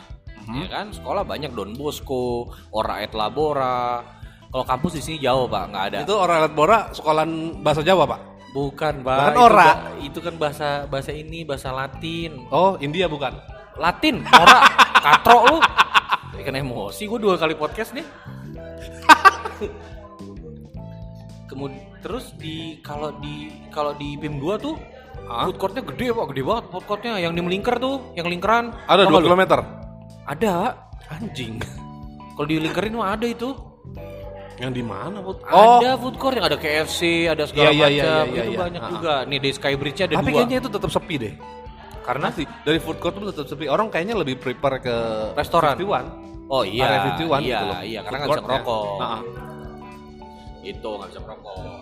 ya 0.48 0.66
kan 0.66 0.88
sekolah 0.88 1.20
banyak 1.20 1.52
Don 1.52 1.76
Bosco 1.76 2.48
Ora 2.72 3.04
et 3.04 3.12
Labora 3.12 4.00
kalau 4.48 4.64
kampus 4.64 4.96
di 4.96 5.02
sini 5.04 5.16
jauh 5.20 5.44
pak 5.44 5.68
nggak 5.68 5.84
ada 5.92 5.98
Itu 6.00 6.16
orang 6.16 6.36
alat 6.40 6.54
bora 6.56 6.78
sekolahan 6.90 7.28
bahasa 7.60 7.84
Jawa, 7.84 8.08
Pak. 8.08 8.20
bukan 8.48 9.04
pak 9.04 9.36
itu, 9.36 9.40
ora. 9.44 9.66
ba- 9.68 9.80
itu 10.00 10.18
kan 10.18 10.34
bahasa 10.34 10.68
bahasa 10.88 11.12
ini 11.12 11.44
bahasa 11.44 11.68
Latin 11.68 12.48
Oh, 12.48 12.80
India 12.80 13.04
bukan. 13.04 13.36
Latin 13.76 14.24
ora 14.24 14.58
katro 14.98 15.38
lu 15.44 15.56
ikan 16.40 16.56
emosi 16.56 17.04
gue 17.04 17.18
dua 17.20 17.36
kali 17.36 17.52
podcast 17.52 17.92
nih 17.92 18.06
kemudian 21.48 21.80
terus 21.98 22.30
di 22.36 22.78
kalau 22.84 23.10
di 23.18 23.50
kalau 23.72 23.96
di 23.96 24.14
PIM 24.20 24.38
2 24.38 24.58
tuh 24.60 24.76
Hah? 25.26 25.44
food 25.48 25.58
courtnya 25.58 25.82
gede 25.82 26.14
pak 26.14 26.26
gede 26.32 26.42
banget 26.44 26.64
food 26.70 26.84
courtnya 26.86 27.12
yang 27.18 27.32
di 27.34 27.42
melingkar 27.42 27.76
tuh 27.76 28.00
yang 28.14 28.28
lingkaran 28.28 28.70
Ada 28.86 29.04
Tau 29.04 29.10
2 29.10 29.12
nggak 29.12 29.22
lu? 29.24 29.28
km. 29.28 29.42
ada 30.28 30.52
Anjing. 31.08 31.56
kalau 32.36 32.46
di 32.46 32.56
lingkarin 32.60 32.92
mah 32.94 33.16
ada 33.16 33.24
itu 33.24 33.56
Yang 34.58 34.72
di 34.74 34.82
mana, 34.82 35.22
Put? 35.22 35.38
ada 35.46 35.94
food 35.94 36.18
court 36.18 36.34
yang 36.34 36.46
ada 36.50 36.58
KFC 36.58 37.30
ada 37.30 37.46
segala 37.46 37.70
Oh. 37.70 37.74
Iya, 37.78 37.86
iya, 37.86 37.88
iya, 37.88 38.02
macam 38.02 38.26
iya, 38.34 38.42
itu 38.42 38.50
iya. 38.50 38.58
banyak 38.58 38.82
juga 38.90 39.14
nih 39.24 39.38
di 39.38 39.50
Skybridge 39.54 40.00
ada 40.02 40.14
Tapi 40.18 40.30
dua 40.30 40.36
kayaknya 40.42 40.56
itu 40.58 40.70
tetap 40.74 40.90
sepi 40.90 41.14
deh. 41.14 41.34
Karena 42.02 42.28
sih 42.34 42.42
dari 42.66 42.78
food 42.82 42.98
court 42.98 43.14
itu 43.22 43.30
tetap 43.30 43.46
sepi. 43.46 43.64
Orang 43.70 43.86
kayaknya 43.86 44.18
lebih 44.18 44.34
prepare 44.42 44.82
ke 44.82 44.94
Restoran. 45.38 45.78
51. 45.78 46.37
Oh 46.48 46.62
iya 46.62 46.84
Area 46.86 47.00
51 47.14 47.18
iya 47.18 47.28
gitu 47.38 47.64
loh. 47.64 47.76
iya 47.82 48.00
karena 48.02 48.16
nggak 48.18 48.30
bisa 48.30 48.42
merokok 48.42 48.84
Nah, 48.98 49.20
itu 50.62 50.88
nggak 50.90 51.08
bisa 51.08 51.20
merokok 51.20 51.80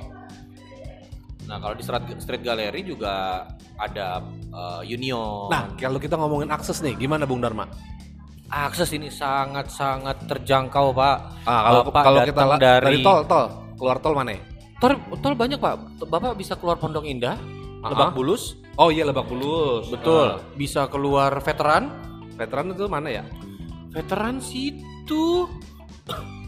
nah 1.46 1.56
kalau 1.56 1.74
di 1.74 1.82
street, 1.82 2.18
street 2.18 2.42
gallery 2.42 2.82
juga 2.82 3.46
ada 3.76 4.18
uh, 4.50 4.82
Union 4.82 5.46
Nah, 5.46 5.70
kalau 5.76 5.96
kita 5.96 6.16
ngomongin 6.16 6.50
akses 6.50 6.80
nih, 6.80 6.96
gimana 6.96 7.22
Bung 7.22 7.38
Dharma? 7.38 7.70
akses 8.46 8.90
ini 8.92 9.06
sangat 9.08 9.66
sangat 9.68 10.22
terjangkau 10.24 10.90
pak 10.92 11.16
Ah, 11.44 11.62
kalau 11.64 11.80
Bapak 11.84 12.02
kalau 12.04 12.20
kita 12.24 12.42
la- 12.44 12.58
dari, 12.58 12.98
tol, 13.00 13.22
tol, 13.24 13.46
keluar 13.74 13.98
tol 13.98 14.14
mana? 14.14 14.30
ya? 14.32 14.40
tol 14.76 14.92
tol 15.16 15.34
banyak 15.34 15.56
pak 15.56 15.74
bapak 16.00 16.34
bisa 16.34 16.54
keluar 16.54 16.76
Pondok 16.76 17.02
Indah 17.04 17.34
Ah. 17.78 17.90
Lebak 17.90 18.12
Bulus 18.12 18.58
Oh 18.74 18.90
iya 18.90 19.02
Lebak 19.02 19.26
Bulus. 19.26 19.86
betul 19.88 20.26
Ah. 20.32 20.42
bisa 20.54 20.86
keluar 20.86 21.30
veteran 21.38 21.90
veteran 22.34 22.70
itu 22.70 22.86
mana 22.86 23.08
ya? 23.12 23.24
Veteran 23.96 24.36
situ 24.38 25.48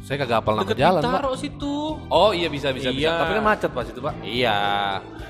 Saya 0.05 0.23
kagak 0.23 0.41
hafal 0.41 0.55
nama 0.57 0.73
jalan, 0.73 1.01
Pak. 1.01 1.05
Bintaro 1.05 1.33
situ 1.35 1.75
Oh 2.09 2.31
iya 2.31 2.49
bisa 2.49 2.71
bisa 2.71 2.89
bisa. 2.89 3.09
Iya. 3.09 3.15
Tapi 3.19 3.33
kan 3.35 3.45
macet 3.45 3.71
pas 3.73 3.85
itu, 3.85 3.99
Pak. 3.99 4.15
iya 4.23 4.59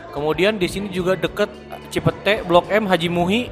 kemudian 0.08 0.54
di 0.54 0.66
sini 0.66 0.87
juga 0.88 1.14
deket 1.14 1.46
Cipete 1.88 2.42
Blok 2.42 2.66
M 2.68 2.84
Haji 2.84 3.08
Muhi 3.08 3.42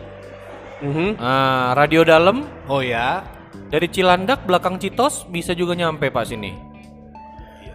Mhm. 0.76 1.16
Nah, 1.16 1.72
radio 1.72 2.04
dalam 2.04 2.44
Oh 2.68 2.84
ya. 2.84 3.24
dari 3.66 3.88
Cilandak 3.88 4.44
belakang 4.44 4.76
Citos 4.76 5.24
bisa 5.24 5.50
juga 5.50 5.72
nyampe 5.72 6.12
pak 6.12 6.28
sini. 6.28 6.52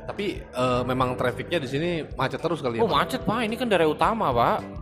Tapi 0.01 0.37
eh, 0.37 0.81
memang 0.83 1.17
trafiknya 1.17 1.57
di 1.57 1.65
sini 1.65 1.89
macet 2.13 2.37
terus 2.37 2.61
kali 2.61 2.77
ya. 2.77 2.81
Oh 2.81 2.85
Pak? 2.85 2.93
macet 2.93 3.21
pak, 3.23 3.41
ini 3.41 3.57
kan 3.57 3.65
daerah 3.65 3.89
utama 3.89 4.29
pak. 4.29 4.80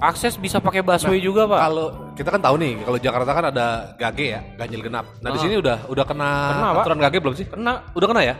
Akses 0.00 0.34
bisa 0.34 0.56
pakai 0.56 0.80
busway 0.80 1.20
juga 1.20 1.44
pak. 1.44 1.60
Kalau 1.60 1.86
kita 2.16 2.28
kan 2.32 2.40
tahu 2.40 2.56
nih, 2.56 2.72
kalau 2.80 2.98
Jakarta 2.98 3.30
kan 3.30 3.44
ada 3.52 3.66
gage 4.00 4.32
ya, 4.32 4.40
ganjil 4.56 4.80
genap. 4.80 5.04
Nah, 5.20 5.28
di 5.28 5.38
Ah. 5.38 5.42
sini 5.44 5.54
udah 5.60 5.76
udah 5.86 6.04
kena, 6.08 6.30
Kena, 6.50 6.68
Pak. 6.72 6.80
aturan 6.80 6.98
gage 6.98 7.18
belum 7.20 7.34
sih? 7.36 7.46
Kena. 7.46 7.72
Udah 7.92 8.08
kena 8.08 8.22
ya? 8.24 8.34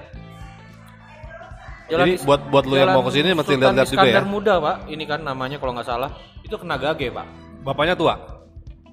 Jadi 1.90 2.22
buat 2.22 2.40
buat 2.48 2.64
lu 2.64 2.78
yang 2.78 2.86
Jalan 2.86 2.96
mau 2.96 3.04
ke 3.04 3.12
sini 3.12 3.28
mesti 3.34 3.52
lihat-lihat 3.58 3.88
juga 3.90 4.06
ya. 4.06 4.22
Muda 4.22 4.54
pak, 4.56 4.76
ini 4.86 5.04
kan 5.04 5.20
namanya 5.20 5.58
kalau 5.58 5.74
nggak 5.74 5.84
salah 5.84 6.10
itu 6.40 6.54
kena 6.54 6.78
gage 6.78 7.10
pak. 7.10 7.26
Bapaknya 7.60 7.98
tua. 7.98 8.14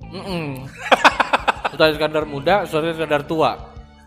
Mm 0.09 0.65
Sultan 1.69 1.88
Iskandar 1.93 2.25
Muda, 2.25 2.65
Sultan 2.65 2.91
Iskandar 2.91 3.21
tua. 3.24 3.51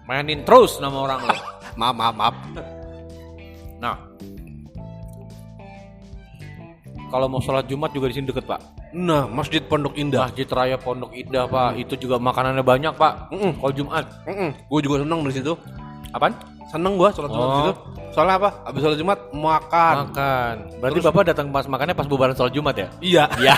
Mainin 0.05 0.43
terus 0.43 0.83
nama 0.83 0.97
orang 1.01 1.23
lo. 1.23 1.37
Maaf, 1.79 1.95
maaf, 1.95 2.15
maaf. 2.19 2.35
Nah, 3.79 3.95
kalau 7.11 7.27
mau 7.27 7.39
sholat 7.39 7.67
Jumat 7.67 7.91
juga 7.91 8.07
di 8.07 8.15
sini 8.15 8.27
deket 8.27 8.47
pak. 8.47 8.63
Nah, 8.93 9.27
Masjid 9.27 9.59
Pondok 9.61 9.95
Indah. 9.95 10.31
Masjid 10.31 10.47
Raya 10.47 10.79
Pondok 10.79 11.11
Indah 11.13 11.45
pak, 11.45 11.75
itu 11.77 11.99
juga 11.99 12.17
makanannya 12.17 12.63
banyak 12.63 12.95
pak. 12.95 13.29
Mm-mm. 13.29 13.59
Kalau 13.59 13.73
Jumat, 13.73 14.05
Gue 14.65 14.81
juga 14.81 15.03
seneng 15.03 15.21
di 15.23 15.35
situ. 15.35 15.53
apaan? 16.11 16.35
Seneng 16.67 16.95
gua 16.95 17.11
sholat 17.11 17.29
Jumat 17.29 17.47
di 17.47 17.51
Oh. 17.51 17.59
situ. 17.61 17.75
Soalnya 18.11 18.35
apa? 18.37 18.51
Habis 18.65 18.81
sholat 18.81 18.99
Jumat 18.99 19.19
makan. 19.31 19.95
Makan. 20.07 20.55
Berarti 20.79 20.99
bapak 21.01 21.23
datang 21.27 21.47
pas 21.51 21.67
makannya 21.67 21.95
pas 21.95 22.07
bubaran 22.07 22.35
sholat 22.35 22.51
Jumat 22.51 22.75
ya? 22.75 22.89
Iya. 23.01 23.25
Iya. 23.39 23.55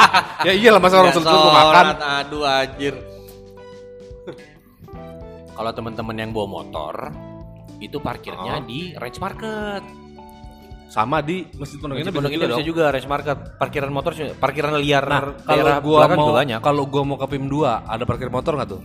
ya 0.46 0.52
iyalah 0.52 0.78
masa 0.78 0.98
orang 0.98 1.10
sholat 1.10 1.26
Jumat 1.26 1.50
makan. 1.56 1.84
Aduh 2.22 2.42
anjir. 2.42 2.94
Kalau 5.50 5.70
teman-teman 5.72 6.16
yang 6.16 6.30
bawa 6.30 6.46
motor, 6.60 6.94
itu 7.78 7.96
parkirnya 7.96 8.60
Oh. 8.60 8.62
di 8.62 8.92
Range 8.92 9.18
Market. 9.18 9.82
Sama 10.86 11.18
di 11.18 11.42
Masjid 11.58 11.82
Pondok 11.82 11.98
Indah 11.98 12.14
Pondok 12.14 12.30
Indah 12.30 12.46
juga 12.46 12.54
bisa 12.54 12.62
dong. 12.62 12.70
juga 12.70 12.84
Range 12.94 13.08
Market. 13.10 13.36
Parkiran 13.58 13.90
motor, 13.90 14.12
parkiran 14.38 14.74
liar 14.78 15.04
Nah, 15.06 15.22
kalau 15.42 15.74
gua 15.82 15.98
mau 16.08 16.30
kalau 16.62 16.82
gua 16.86 17.02
mau 17.02 17.16
ke 17.18 17.26
PIM 17.34 17.46
2, 17.50 17.90
ada 17.90 18.04
parkir 18.06 18.30
motor 18.30 18.52
nggak 18.54 18.70
tuh? 18.70 18.80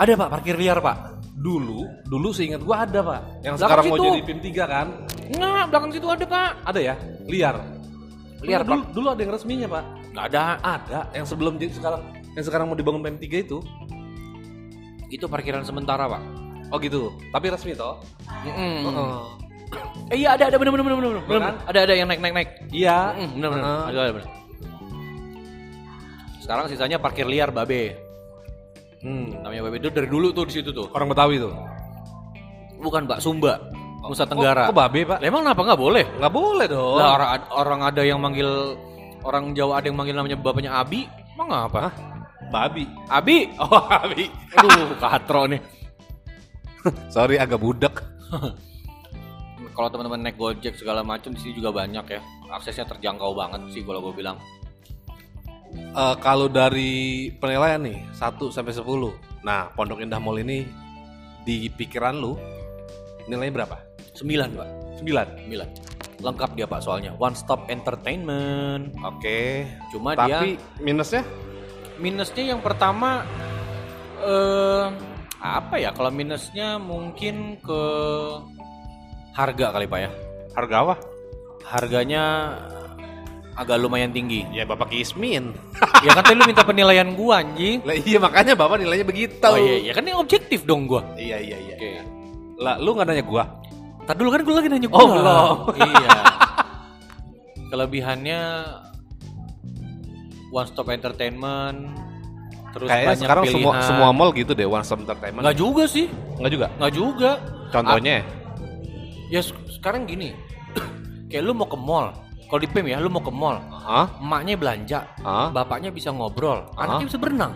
Ada 0.00 0.16
pak, 0.16 0.28
parkir 0.32 0.56
liar 0.56 0.80
pak. 0.80 1.20
Dulu, 1.40 1.88
dulu 2.04 2.36
seingat 2.36 2.60
gua 2.60 2.84
ada, 2.84 3.00
Pak. 3.00 3.20
Yang 3.40 3.54
Belakang 3.56 3.64
sekarang 3.64 3.84
mau 3.88 3.96
situ. 3.96 4.04
jadi 4.12 4.20
PIM 4.28 4.40
3 4.44 4.64
kan? 4.68 4.86
Nah, 5.40 5.62
belakang 5.72 5.90
situ 5.96 6.06
ada 6.08 6.24
pak. 6.28 6.50
Ada 6.68 6.80
ya? 6.84 6.94
Liar. 7.24 7.56
Liar, 8.44 8.60
dulu, 8.64 8.80
dulu 8.92 9.06
ada 9.12 9.20
yang 9.20 9.32
resminya, 9.32 9.68
Pak. 9.68 9.84
Nggak 10.12 10.24
ada. 10.32 10.42
Ada 10.60 11.00
yang 11.16 11.24
sebelum 11.24 11.56
jadi 11.56 11.72
sekarang 11.72 12.00
yang 12.36 12.44
sekarang 12.44 12.66
mau 12.68 12.76
dibangun 12.76 13.00
PIM 13.00 13.16
3 13.16 13.44
itu. 13.46 13.58
Itu 15.10 15.26
parkiran 15.26 15.66
sementara 15.66 16.06
pak. 16.06 16.22
Oh 16.70 16.78
gitu. 16.78 17.10
Tapi 17.34 17.46
resmi 17.50 17.74
toh? 17.74 17.98
Mm-mm. 18.46 18.74
Heeh. 18.86 19.14
Eh, 20.10 20.26
iya 20.26 20.34
ada 20.34 20.50
ada 20.50 20.56
bener 20.58 20.74
bener 20.74 20.84
bener 20.84 20.98
bener 20.98 21.10
bener. 21.10 21.22
Iya 21.30 21.40
kan? 21.40 21.54
Ada 21.70 21.78
ada 21.86 21.94
yang 21.94 22.08
naik 22.10 22.20
naik 22.20 22.34
naik. 22.34 22.48
Iya. 22.74 22.98
Mm, 23.14 23.30
bener 23.38 23.48
bener. 23.54 23.64
Heeh. 23.64 23.84
Ada 23.86 23.98
ada 23.98 24.12
bener. 24.18 24.28
Sekarang 26.42 26.64
sisanya 26.66 26.98
parkir 26.98 27.26
liar 27.30 27.54
babe. 27.54 27.94
Hmm. 29.06 29.38
Namanya 29.46 29.62
babe 29.70 29.78
itu 29.78 29.88
dari 29.94 30.08
dulu 30.10 30.34
tuh 30.34 30.50
di 30.50 30.52
situ 30.58 30.74
tuh. 30.74 30.90
Orang 30.90 31.14
Betawi 31.14 31.38
tuh. 31.38 31.54
Bukan 32.82 33.06
Mbak 33.06 33.20
Sumba, 33.22 33.70
Nusa 34.02 34.26
Tenggara. 34.26 34.66
Kok, 34.66 34.74
kok 34.74 34.78
babe, 34.82 35.00
Pak? 35.04 35.18
Lah, 35.22 35.28
emang 35.30 35.42
kenapa 35.46 35.62
nggak 35.62 35.80
boleh? 35.80 36.04
Nggak 36.18 36.34
boleh 36.34 36.66
dong. 36.66 36.96
Lah 36.98 37.08
orang 37.14 37.28
orang 37.54 37.80
ada 37.86 38.02
yang 38.02 38.18
manggil 38.18 38.50
orang 39.22 39.52
Jawa 39.54 39.78
ada 39.78 39.86
yang 39.86 39.98
manggil 40.00 40.16
namanya 40.16 40.36
bapaknya 40.40 40.72
Abi. 40.74 41.06
Emang 41.36 41.70
apa? 41.70 41.78
Hah? 41.86 41.94
Babi. 42.50 42.84
Abi. 43.06 43.46
Oh, 43.62 43.70
babi. 43.86 44.26
Aduh, 44.58 44.98
katro 44.98 45.46
nih. 45.46 45.62
Sorry 47.12 47.38
agak 47.38 47.62
budak. 47.62 48.02
Kalau 49.80 49.96
teman-teman 49.96 50.28
naik 50.28 50.36
Gojek 50.36 50.76
segala 50.76 51.00
macam 51.00 51.32
di 51.32 51.40
sini 51.40 51.56
juga 51.56 51.72
banyak 51.72 52.04
ya. 52.04 52.20
Aksesnya 52.52 52.84
terjangkau 52.84 53.32
banget 53.32 53.64
sih 53.72 53.80
kalau 53.80 54.04
gue 54.04 54.12
bilang. 54.12 54.36
Eh, 55.72 56.16
kalau 56.20 56.52
dari 56.52 57.32
penilaian 57.40 57.80
nih 57.80 58.04
1 58.12 58.52
sampai 58.52 58.76
10. 58.76 59.16
Nah, 59.40 59.72
Pondok 59.72 60.04
Indah 60.04 60.20
Mall 60.20 60.44
ini 60.44 60.68
di 61.48 61.72
pikiran 61.72 62.12
lu 62.20 62.36
nilainya 63.24 63.64
berapa? 63.64 63.80
9, 64.12 64.52
Pak. 64.52 64.68
9. 65.00 65.48
9. 65.48 65.72
Lengkap 66.20 66.50
dia, 66.60 66.68
Pak, 66.68 66.84
soalnya. 66.84 67.16
One 67.16 67.32
stop 67.32 67.64
entertainment. 67.72 68.92
Oke. 69.00 69.64
Cuma 69.96 70.12
dia 70.12 70.44
Tapi 70.44 70.60
minusnya? 70.84 71.24
minusnya 71.96 72.52
yang 72.52 72.60
pertama 72.60 73.24
eh 74.20 74.92
apa 75.40 75.80
ya? 75.80 75.96
Kalau 75.96 76.12
minusnya 76.12 76.76
mungkin 76.76 77.56
ke 77.64 77.80
harga 79.40 79.66
kali, 79.72 79.86
Pak 79.86 79.98
ya. 79.98 80.10
Harga 80.52 80.76
apa? 80.82 80.94
Harganya 81.62 82.22
agak 83.54 83.76
lumayan 83.76 84.10
tinggi. 84.10 84.44
Ya 84.50 84.64
Bapak 84.64 84.88
Kismin. 84.88 85.52
ya 86.06 86.10
kan 86.12 86.24
tadi 86.24 86.36
lu 86.36 86.44
minta 86.44 86.64
penilaian 86.64 87.12
gua 87.12 87.44
anjing. 87.44 87.84
Lah 87.84 87.94
iya 87.94 88.18
makanya 88.18 88.56
Bapak 88.56 88.80
nilainya 88.80 89.04
begitu. 89.04 89.36
Oh 89.42 89.56
iya, 89.56 89.90
ya 89.90 89.92
kan 89.92 90.02
ini 90.02 90.16
objektif 90.16 90.64
dong 90.64 90.88
gua. 90.88 91.04
Iya 91.14 91.36
iya 91.38 91.56
iya. 91.60 91.74
Oke. 91.76 91.90
Lah 92.60 92.76
lu 92.80 92.96
nggak 92.96 93.06
nanya 93.06 93.24
gua? 93.24 93.44
Tadi 94.04 94.16
dulu 94.16 94.30
kan 94.32 94.40
gua 94.42 94.54
lagi 94.58 94.68
nanya 94.72 94.88
Oh, 94.90 95.04
gua. 95.04 95.12
belum. 95.12 95.56
iya. 95.76 96.10
Kelebihannya 97.70 98.40
one 100.50 100.66
stop 100.66 100.90
entertainment 100.90 101.78
terus 102.70 102.86
Kayaknya 102.86 103.06
banyak 103.10 103.22
sekarang 103.26 103.44
semua 103.50 103.72
pilihan. 103.74 103.86
semua 103.86 104.08
mall 104.14 104.30
gitu 104.30 104.52
deh, 104.54 104.62
One 104.62 104.86
Stop 104.86 105.02
Entertainment. 105.02 105.42
Nggak 105.42 105.58
juga 105.58 105.82
sih. 105.90 106.06
Nggak 106.38 106.52
juga. 106.54 106.66
Nggak 106.78 106.92
juga. 106.94 107.30
Contohnya? 107.70 108.16
Ya 109.30 109.40
se- 109.40 109.54
sekarang 109.70 110.04
gini. 110.04 110.34
kayak 111.30 111.42
lu 111.46 111.54
mau 111.54 111.70
ke 111.70 111.78
mall. 111.78 112.10
Kalau 112.50 112.60
di 112.60 112.66
PIM 112.66 112.90
ya, 112.90 112.98
lu 112.98 113.06
mau 113.06 113.22
ke 113.22 113.30
mall. 113.30 113.62
Hah? 113.70 114.10
Emaknya 114.18 114.58
belanja, 114.58 114.98
Hah? 115.22 115.54
bapaknya 115.54 115.94
bisa 115.94 116.10
ngobrol, 116.10 116.66
anaknya 116.74 117.06
bisa 117.06 117.18
berenang. 117.22 117.54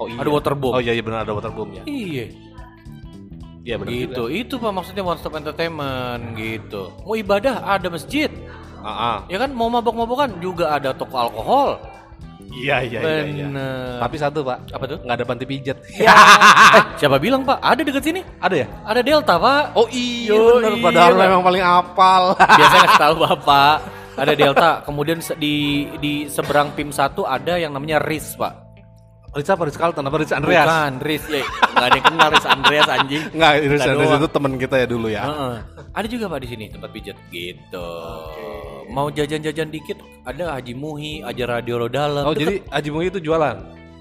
Oh 0.00 0.08
iya. 0.08 0.16
Ada 0.24 0.30
waterboom. 0.32 0.72
Oh 0.72 0.80
iya 0.80 0.96
iya 0.96 1.04
benar 1.04 1.28
ada 1.28 1.36
waterboom 1.36 1.76
ya. 1.76 1.82
Iya. 1.84 2.24
Iya 3.60 3.74
benar. 3.76 3.92
gitu. 3.92 4.22
Itu 4.32 4.56
Pak 4.56 4.72
maksudnya 4.72 5.04
one 5.04 5.20
stop 5.20 5.36
entertainment 5.36 6.32
gitu. 6.40 6.88
Mau 7.04 7.12
ibadah 7.12 7.60
ada 7.68 7.92
masjid. 7.92 8.32
Ah, 8.80 8.88
ah. 8.88 9.16
Ya 9.28 9.36
kan 9.36 9.52
mau 9.52 9.68
mabok-mabokan 9.68 10.40
juga 10.40 10.72
ada 10.72 10.96
toko 10.96 11.20
alkohol. 11.20 11.76
Iya 12.50 12.76
iya 12.82 12.98
Bener. 13.00 14.02
Tapi 14.02 14.16
satu 14.18 14.42
pak, 14.42 14.58
Apa 14.70 14.84
tuh? 14.84 14.98
nggak 15.00 15.16
ada 15.16 15.24
panti 15.24 15.44
pijat. 15.46 15.78
Ya. 15.94 16.10
eh, 16.76 16.82
siapa 16.98 17.16
bilang 17.16 17.46
pak? 17.46 17.62
Ada 17.62 17.80
deket 17.80 18.02
sini. 18.02 18.20
ada 18.36 18.54
ya? 18.54 18.66
Ada 18.82 19.00
Delta 19.00 19.34
pak. 19.38 19.78
Oh 19.78 19.86
iya 19.88 20.34
bener. 20.34 20.72
iya, 20.74 20.82
Padahal 20.82 21.12
Pak. 21.14 21.20
memang 21.24 21.42
paling 21.42 21.62
apal. 21.62 22.22
Biasanya 22.58 22.80
ngasih 22.84 23.00
tahu 23.00 23.14
bapak. 23.30 23.76
Ada 24.18 24.32
Delta. 24.34 24.70
Kemudian 24.82 25.18
di 25.38 25.54
di 26.02 26.12
seberang 26.26 26.74
PIM 26.74 26.90
1 26.90 27.14
ada 27.22 27.54
yang 27.54 27.70
namanya 27.70 28.02
RIS 28.02 28.34
pak. 28.34 28.54
Riz 29.30 29.46
apa? 29.46 29.62
Riz 29.62 29.78
Carlton 29.78 30.02
apa 30.02 30.16
Riz 30.18 30.34
Andreas? 30.34 30.66
Bukan 30.66 30.94
RIS 31.06 31.24
ya. 31.30 31.46
Nggak 31.46 31.86
ada 31.86 31.94
yang 31.94 32.06
kenal 32.10 32.28
RIS 32.34 32.46
Andreas 32.50 32.88
anjing. 32.90 33.22
Nggak, 33.30 33.52
Riz 33.62 33.82
Andreas 33.86 34.10
doang. 34.10 34.20
itu 34.20 34.28
teman 34.34 34.52
kita 34.58 34.74
ya 34.74 34.86
dulu 34.90 35.06
ya. 35.06 35.22
Heeh. 35.22 35.54
Ada 35.94 36.06
juga 36.10 36.24
pak 36.26 36.38
di 36.42 36.48
sini 36.50 36.64
tempat 36.66 36.90
pijat 36.90 37.16
gitu. 37.30 37.88
Mau 38.90 39.06
jajan-jajan 39.08 39.70
dikit 39.70 40.02
ada 40.26 40.58
Haji 40.58 40.74
Muhi, 40.74 41.22
aja 41.22 41.46
Radio 41.46 41.86
Dalam. 41.86 42.26
Oh 42.26 42.34
jadi 42.34 42.58
Haji 42.66 42.90
Muhi 42.90 43.06
itu 43.06 43.22
jualan? 43.22 43.56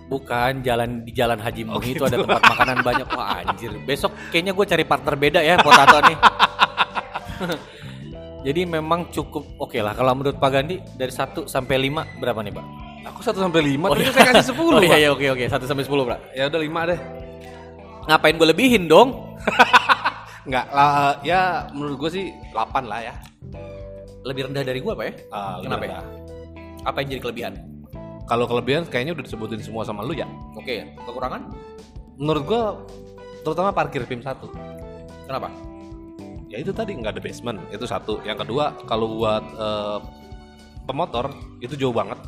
Bukan 0.09 0.65
jalan 0.65 1.05
di 1.05 1.13
jalan 1.13 1.37
Haji 1.37 1.61
Oh, 1.69 1.77
Muhi 1.77 1.93
itu 1.93 2.01
gitu. 2.01 2.09
ada 2.09 2.17
tempat 2.25 2.41
makanan 2.41 2.77
banyak. 2.81 3.07
Wah 3.13 3.45
anjir. 3.45 3.71
Besok 3.85 4.09
kayaknya 4.33 4.57
gue 4.57 4.65
cari 4.65 4.83
partner 4.83 5.13
beda 5.13 5.39
ya 5.45 5.61
potato 5.61 5.97
nih. 6.09 6.17
Jadi 8.49 8.61
memang 8.65 9.13
cukup 9.13 9.45
oke 9.61 9.77
lah 9.77 9.93
kalau 9.93 10.15
menurut 10.15 10.41
Pak 10.41 10.49
Gandhi 10.49 10.79
dari 10.97 11.11
1 11.11 11.45
sampai 11.45 11.75
5 11.75 12.23
berapa 12.23 12.39
nih, 12.39 12.53
Pak? 12.55 12.65
Aku 13.13 13.19
1 13.21 13.35
sampai 13.35 13.61
5, 13.75 13.83
Oh, 13.83 13.93
tapi 13.93 14.07
iya. 14.07 14.11
saya 14.15 14.31
kasih 14.31 14.55
10 14.55 14.79
Oh 14.79 14.81
iya 14.81 14.97
iya 14.97 15.09
oke 15.11 15.25
oke 15.35 15.43
1 15.45 15.69
sampai 15.69 15.83
10, 15.85 16.07
Pak. 16.07 16.19
Ya 16.33 16.43
udah 16.47 16.61
5 16.63 16.89
deh. 16.89 16.99
Ngapain 18.09 18.35
gue 18.39 18.47
lebihin 18.49 18.83
dong? 18.87 19.37
Enggak, 20.47 20.65
lah, 20.73 21.19
ya 21.21 21.67
menurut 21.75 21.99
gue 21.99 22.09
sih 22.09 22.25
8 22.55 22.87
lah 22.87 22.99
ya. 23.05 23.13
Lebih 24.29 24.41
rendah 24.45 24.61
dari 24.61 24.79
gue, 24.79 24.93
Pak 24.93 25.05
ya? 25.09 25.13
Lebih 25.25 25.63
Kenapa 25.65 25.83
ya? 25.89 25.99
Apa 26.85 26.97
yang 27.01 27.07
jadi 27.17 27.21
kelebihan? 27.25 27.53
Kalau 28.29 28.45
kelebihan 28.45 28.85
kayaknya 28.85 29.17
udah 29.17 29.25
disebutin 29.25 29.57
semua 29.65 29.81
sama 29.81 30.05
lu 30.05 30.13
ya. 30.13 30.29
Oke, 30.53 30.85
kekurangan? 31.01 31.49
Menurut 32.21 32.43
gue 32.45 32.61
terutama 33.41 33.73
parkir 33.73 34.05
PIM 34.05 34.21
1. 34.21 34.37
Kenapa? 35.25 35.49
Ya 36.49 36.61
itu 36.61 36.69
tadi 36.69 36.93
nggak 36.93 37.17
ada 37.17 37.21
basement, 37.21 37.57
itu 37.73 37.85
satu. 37.89 38.21
Yang 38.21 38.45
kedua, 38.45 38.77
kalau 38.85 39.17
buat 39.17 39.41
eh, 39.49 39.99
pemotor 40.85 41.33
itu 41.57 41.73
jauh 41.73 41.93
banget 41.93 42.21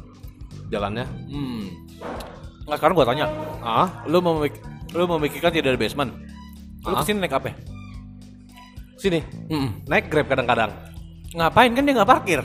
jalannya. 0.73 1.05
Hmm. 1.29 1.69
Nggak, 2.65 2.77
sekarang 2.81 2.95
gue 2.97 3.05
tanya. 3.05 3.25
Ah, 3.61 4.01
Lu 4.09 4.25
memik 4.25 4.57
lu 4.97 5.05
memikirkan 5.05 5.53
tidak 5.53 5.77
ada 5.77 5.79
basement. 5.79 6.11
Lu 6.81 6.97
Ah. 6.97 7.05
ke 7.05 7.13
sini 7.13 7.21
naik 7.21 7.37
apa? 7.37 7.53
sini. 9.01 9.17
Mm. 9.49 9.89
Naik 9.89 10.13
Grab 10.13 10.29
kadang-kadang. 10.29 10.69
Ngapain 11.31 11.71
kan 11.71 11.83
dia 11.87 11.93
nggak 11.95 12.09
parkir? 12.09 12.41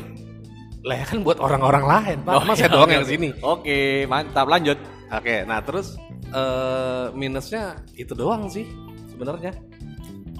Lah 0.86 0.96
ya 1.02 1.04
kan 1.04 1.18
buat 1.26 1.42
orang-orang 1.42 1.84
lain, 1.84 2.16
Pak. 2.22 2.32
Oh, 2.38 2.42
Mas 2.46 2.62
saya 2.62 2.70
iya, 2.70 2.74
doang 2.78 2.86
oke, 2.86 2.94
yang 2.94 3.04
oke. 3.06 3.10
sini. 3.10 3.28
Oke, 3.42 3.78
mantap 4.06 4.46
lanjut. 4.46 4.78
Oke, 5.10 5.42
nah 5.42 5.58
terus 5.62 5.98
eh 6.30 7.06
minusnya 7.14 7.82
itu 7.94 8.14
doang 8.14 8.46
sih 8.46 8.66
sebenarnya. 9.10 9.50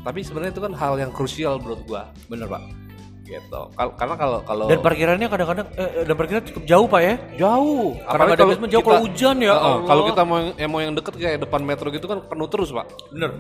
Tapi 0.06 0.22
sebenarnya 0.22 0.54
itu 0.54 0.62
kan 0.62 0.72
hal 0.78 0.94
yang 1.02 1.10
krusial 1.10 1.58
menurut 1.58 1.82
gua. 1.90 2.02
Bener 2.30 2.46
pak. 2.46 2.62
Gitu. 3.26 3.60
Kal- 3.74 3.94
karena 3.98 4.14
kalau 4.14 4.38
kalau 4.46 4.70
Dan 4.70 4.78
parkirannya 4.78 5.26
kadang-kadang 5.26 5.66
eh, 5.74 6.06
dan 6.06 6.14
parkiran 6.14 6.42
cukup 6.46 6.62
jauh 6.62 6.86
pak 6.86 7.02
ya. 7.02 7.14
jauh, 7.42 7.98
Karena 7.98 8.06
Apalagi 8.06 8.26
nggak 8.30 8.38
ada 8.38 8.46
basement 8.46 8.70
jauh 8.70 8.84
kalau 8.86 9.02
hujan 9.02 9.36
ya. 9.42 9.54
Allah. 9.58 9.82
kalau 9.82 10.02
kita 10.06 10.22
mau 10.22 10.36
yang, 10.38 10.50
yang 10.54 10.70
mau 10.70 10.80
yang 10.86 10.94
deket 10.94 11.14
kayak 11.18 11.38
depan 11.42 11.60
metro 11.66 11.90
gitu 11.90 12.06
kan 12.06 12.22
penuh 12.22 12.46
terus, 12.46 12.70
Pak. 12.70 12.86
bener, 13.10 13.30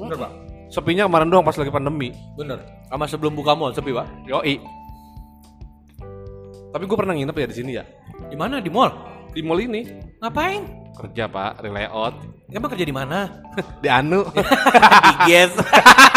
bener 0.00 0.16
pak, 0.16 0.32
Sepinya 0.70 1.04
kemarin 1.04 1.28
doang 1.28 1.42
pas 1.42 1.52
lagi 1.52 1.68
pandemi. 1.68 2.14
bener. 2.34 2.62
Sama 2.86 3.04
sebelum 3.04 3.34
buka 3.34 3.52
mall 3.52 3.70
sepi 3.70 3.90
pak. 3.90 4.06
Yoi. 4.24 4.56
Tapi 6.70 6.82
gue 6.86 6.96
pernah 6.96 7.12
nginep 7.12 7.34
ya 7.34 7.46
di 7.46 7.56
sini 7.56 7.70
ya. 7.74 7.84
Di 8.30 8.36
mana 8.38 8.62
di 8.62 8.70
mall? 8.70 8.90
Di 9.30 9.42
mall 9.42 9.58
ini 9.58 9.82
Ngapain? 10.18 10.62
kerja, 10.90 11.24
Pak, 11.26 11.64
relayout. 11.64 12.12
Emang 12.52 12.68
kerja 12.68 12.84
di 12.84 12.92
mana? 12.92 13.40
di 13.82 13.88
Anu. 13.88 14.20
di 14.28 15.14
Yes. 15.26 15.50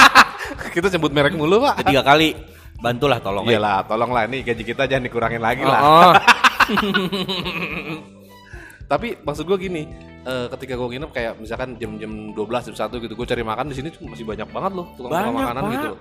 kita 0.75 0.91
sebut 0.91 1.09
merek 1.09 1.33
mulu, 1.33 1.63
Pak. 1.63 1.87
Tiga 1.87 2.03
kali. 2.03 2.35
Bantulah 2.83 3.17
tolong. 3.17 3.47
ya. 3.47 3.55
Iyalah, 3.55 3.87
tolonglah 3.87 4.27
ini 4.27 4.43
gaji 4.43 4.61
kita 4.61 4.83
jangan 4.83 5.07
dikurangin 5.07 5.39
lagi 5.39 5.63
Oh, 5.63 5.71
lah. 5.71 5.81
oh. 5.81 6.13
Tapi 8.91 9.15
maksud 9.23 9.47
gue 9.47 9.57
gini, 9.57 9.87
eh, 10.23 10.47
ketika 10.57 10.73
gue 10.73 10.87
nginep 10.89 11.11
kayak 11.11 11.33
misalkan 11.37 11.75
jam-jam 11.77 12.31
12 12.31 12.67
jam 12.71 12.75
1 12.89 13.03
gitu, 13.03 13.13
gue 13.13 13.27
cari 13.27 13.43
makan 13.43 13.65
di 13.69 13.75
sini 13.75 13.87
tuh 13.91 14.07
masih 14.07 14.23
banyak 14.23 14.47
banget 14.49 14.71
loh 14.73 14.87
tukang 14.95 15.11
tukang 15.11 15.25
Banyak, 15.29 15.43
makanan 15.43 15.61
Pak. 15.61 15.71
gitu. 15.71 15.87
loh. 15.87 15.99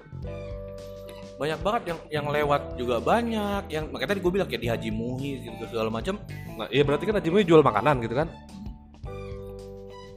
Banyak 1.32 1.58
banget 1.58 1.82
yang 1.90 1.98
yang 2.06 2.26
lewat 2.30 2.62
juga 2.78 2.96
banyak. 3.02 3.62
Yang 3.66 3.84
makanya 3.90 4.10
tadi 4.14 4.20
gue 4.22 4.32
bilang 4.32 4.46
kayak 4.46 4.62
di 4.62 4.68
Haji 4.70 4.88
Muhi 4.94 5.30
gitu 5.42 5.64
segala 5.66 5.90
macam. 5.90 6.14
Nah, 6.54 6.70
iya 6.70 6.86
berarti 6.86 7.02
kan 7.02 7.18
Haji 7.18 7.30
Muhi 7.34 7.42
jual 7.42 7.66
makanan 7.66 7.98
gitu 7.98 8.14
kan? 8.14 8.30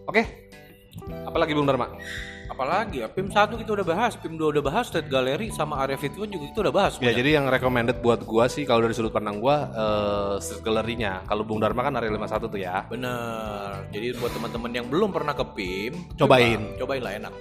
Oke. 0.05 0.21
Apalagi 1.25 1.57
Bung 1.57 1.65
Dharma? 1.65 1.89
Apalagi 2.55 3.03
ya, 3.03 3.11
PIM 3.11 3.27
1 3.27 3.51
kita 3.59 3.71
udah 3.75 3.83
bahas, 3.83 4.15
PIM 4.15 4.39
2 4.39 4.55
udah 4.55 4.63
bahas, 4.63 4.87
State 4.87 5.11
Gallery 5.11 5.51
sama 5.51 5.83
area 5.83 5.99
Fitcon 5.99 6.31
juga 6.31 6.47
kita 6.47 6.59
udah 6.63 6.73
bahas. 6.73 6.95
Ya 7.03 7.11
jadi 7.11 7.35
yang 7.35 7.51
recommended 7.51 7.99
buat 7.99 8.23
gua 8.23 8.47
sih 8.47 8.63
kalau 8.63 8.87
dari 8.87 8.95
sudut 8.95 9.11
pandang 9.11 9.43
gua 9.43 9.67
eh 9.75 10.33
street 10.39 10.63
gallery-nya. 10.63 11.27
Kalau 11.27 11.43
Bung 11.43 11.59
Dharma 11.59 11.83
kan 11.83 11.99
area 11.99 12.07
51 12.07 12.47
tuh 12.47 12.55
ya. 12.55 12.87
Bener. 12.87 13.91
Jadi 13.91 14.15
buat 14.15 14.31
teman-teman 14.31 14.71
yang 14.71 14.87
belum 14.87 15.11
pernah 15.11 15.35
ke 15.35 15.43
PIM, 15.51 16.15
Cobain. 16.15 16.79
coba- 16.79 16.95
cobain 16.95 17.03
lah 17.03 17.13
enak. 17.19 17.33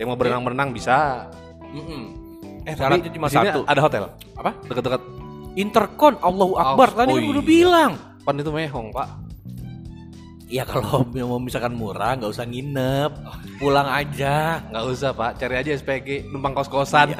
Yang 0.00 0.06
mau 0.08 0.16
berenang-berenang 0.16 0.72
bisa. 0.72 1.28
Mm-mm. 1.60 2.02
Eh 2.64 2.72
Syaratnya 2.72 3.12
cuma 3.12 3.28
satu. 3.28 3.68
Ada 3.68 3.80
hotel 3.84 4.04
Apa? 4.40 4.56
dekat-dekat 4.64 5.02
Intercon, 5.54 6.16
Allahu 6.24 6.56
Akbar. 6.56 6.88
Oh, 6.88 6.96
Tadi 7.04 7.12
oh 7.12 7.16
kan 7.20 7.30
udah 7.36 7.44
iya. 7.44 7.52
bilang. 7.52 7.92
pan 8.24 8.40
itu 8.40 8.48
mehong, 8.48 8.88
Pak. 8.90 9.08
Ya 10.54 10.62
kalau 10.62 11.02
mau 11.26 11.42
misalkan 11.42 11.74
murah, 11.74 12.14
nggak 12.14 12.30
usah 12.30 12.46
nginep, 12.46 13.10
pulang 13.58 13.90
aja. 13.90 14.62
Nggak 14.70 14.84
usah, 14.86 15.10
Pak. 15.10 15.42
Cari 15.42 15.54
aja 15.58 15.74
SPG 15.74 16.30
numpang 16.30 16.54
kos-kosan. 16.54 17.10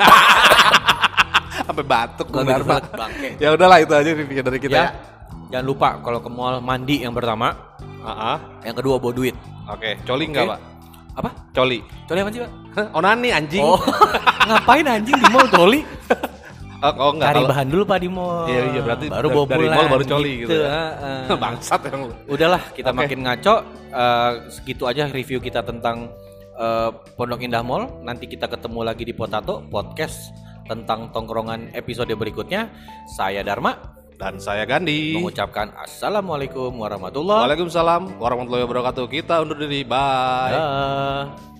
Sampai 1.66 1.82
batuk 1.82 2.30
Bung 2.30 2.46
Nggak 2.46 2.46
gitu 2.46 2.54
Dharma. 2.62 2.70
banget, 2.78 2.84
bangke. 2.94 3.28
Ya 3.42 3.48
udahlah 3.50 3.78
itu 3.82 3.92
aja 3.94 4.10
review 4.12 4.42
dari 4.42 4.58
kita 4.58 4.74
Ya, 4.74 4.86
jangan 5.50 5.66
lupa 5.66 5.88
kalau 5.98 6.18
ke 6.18 6.30
mall 6.30 6.58
mandi 6.58 7.02
yang 7.02 7.14
pertama, 7.14 7.74
Ah, 8.04 8.36
ah. 8.36 8.38
yang 8.62 8.76
kedua 8.76 9.00
bawa 9.00 9.10
duit. 9.10 9.34
Oke, 9.66 9.96
coli 10.04 10.28
enggak, 10.28 10.44
Oke. 10.44 10.52
Pak? 10.52 10.60
Apa? 11.14 11.30
Coli. 11.54 11.78
Coli 12.04 12.18
apa 12.20 12.30
sih, 12.30 12.40
Pak? 12.42 12.52
Onani 12.92 13.28
anjing. 13.32 13.62
Oh, 13.64 13.80
ngapain 14.50 14.86
anjing 14.86 15.14
di 15.14 15.26
mall 15.32 15.48
coli? 15.48 15.80
Oh, 16.84 16.92
oh 17.00 17.10
enggak 17.16 17.28
Cari 17.32 17.36
kalau 17.40 17.48
bahan 17.48 17.68
dulu 17.72 17.82
Pak 17.84 17.98
di 17.98 18.08
mall. 18.12 18.44
Iya, 18.44 18.60
iya, 18.68 18.80
berarti 18.84 19.06
baru 19.08 19.16
dari- 19.24 19.34
bawa 19.34 19.46
dari 19.48 19.56
pulang 19.56 19.74
mall 19.74 19.88
baru 19.88 20.04
coli 20.04 20.32
gitu 20.44 20.54
ya. 20.54 20.68
heeh. 20.68 21.38
bangsat 21.44 21.80
emang 21.88 22.02
lu. 22.06 22.14
Udahlah, 22.28 22.62
kita 22.70 22.90
Oke. 22.92 22.98
makin 23.00 23.18
ngaco. 23.24 23.54
Eh, 23.88 24.30
segitu 24.52 24.84
aja 24.84 25.02
review 25.08 25.38
kita 25.38 25.64
tentang 25.64 26.12
eh, 26.54 26.90
Pondok 27.16 27.40
Indah 27.40 27.64
Mall. 27.64 27.88
Nanti 28.04 28.28
kita 28.28 28.46
ketemu 28.46 28.80
lagi 28.84 29.02
di 29.02 29.14
Potato 29.16 29.64
Podcast 29.64 30.30
tentang 30.64 31.08
tongkrongan 31.08 31.72
episode 31.72 32.12
berikutnya. 32.12 32.68
Saya 33.10 33.40
Dharma 33.40 33.76
Dan 34.14 34.38
saya 34.38 34.62
Gandhi. 34.62 35.18
mengucapkan 35.18 35.74
Assalamualaikum 35.74 36.70
warahmatullahi 36.78 37.50
Waalaikumsalam 37.50 38.22
warahmatullahi 38.22 38.62
wabarakatuh. 38.62 39.04
Kita 39.10 39.42
undur 39.42 39.58
diri. 39.58 39.82
Bye. 39.82 40.54
wabarakatuh. 40.54 41.53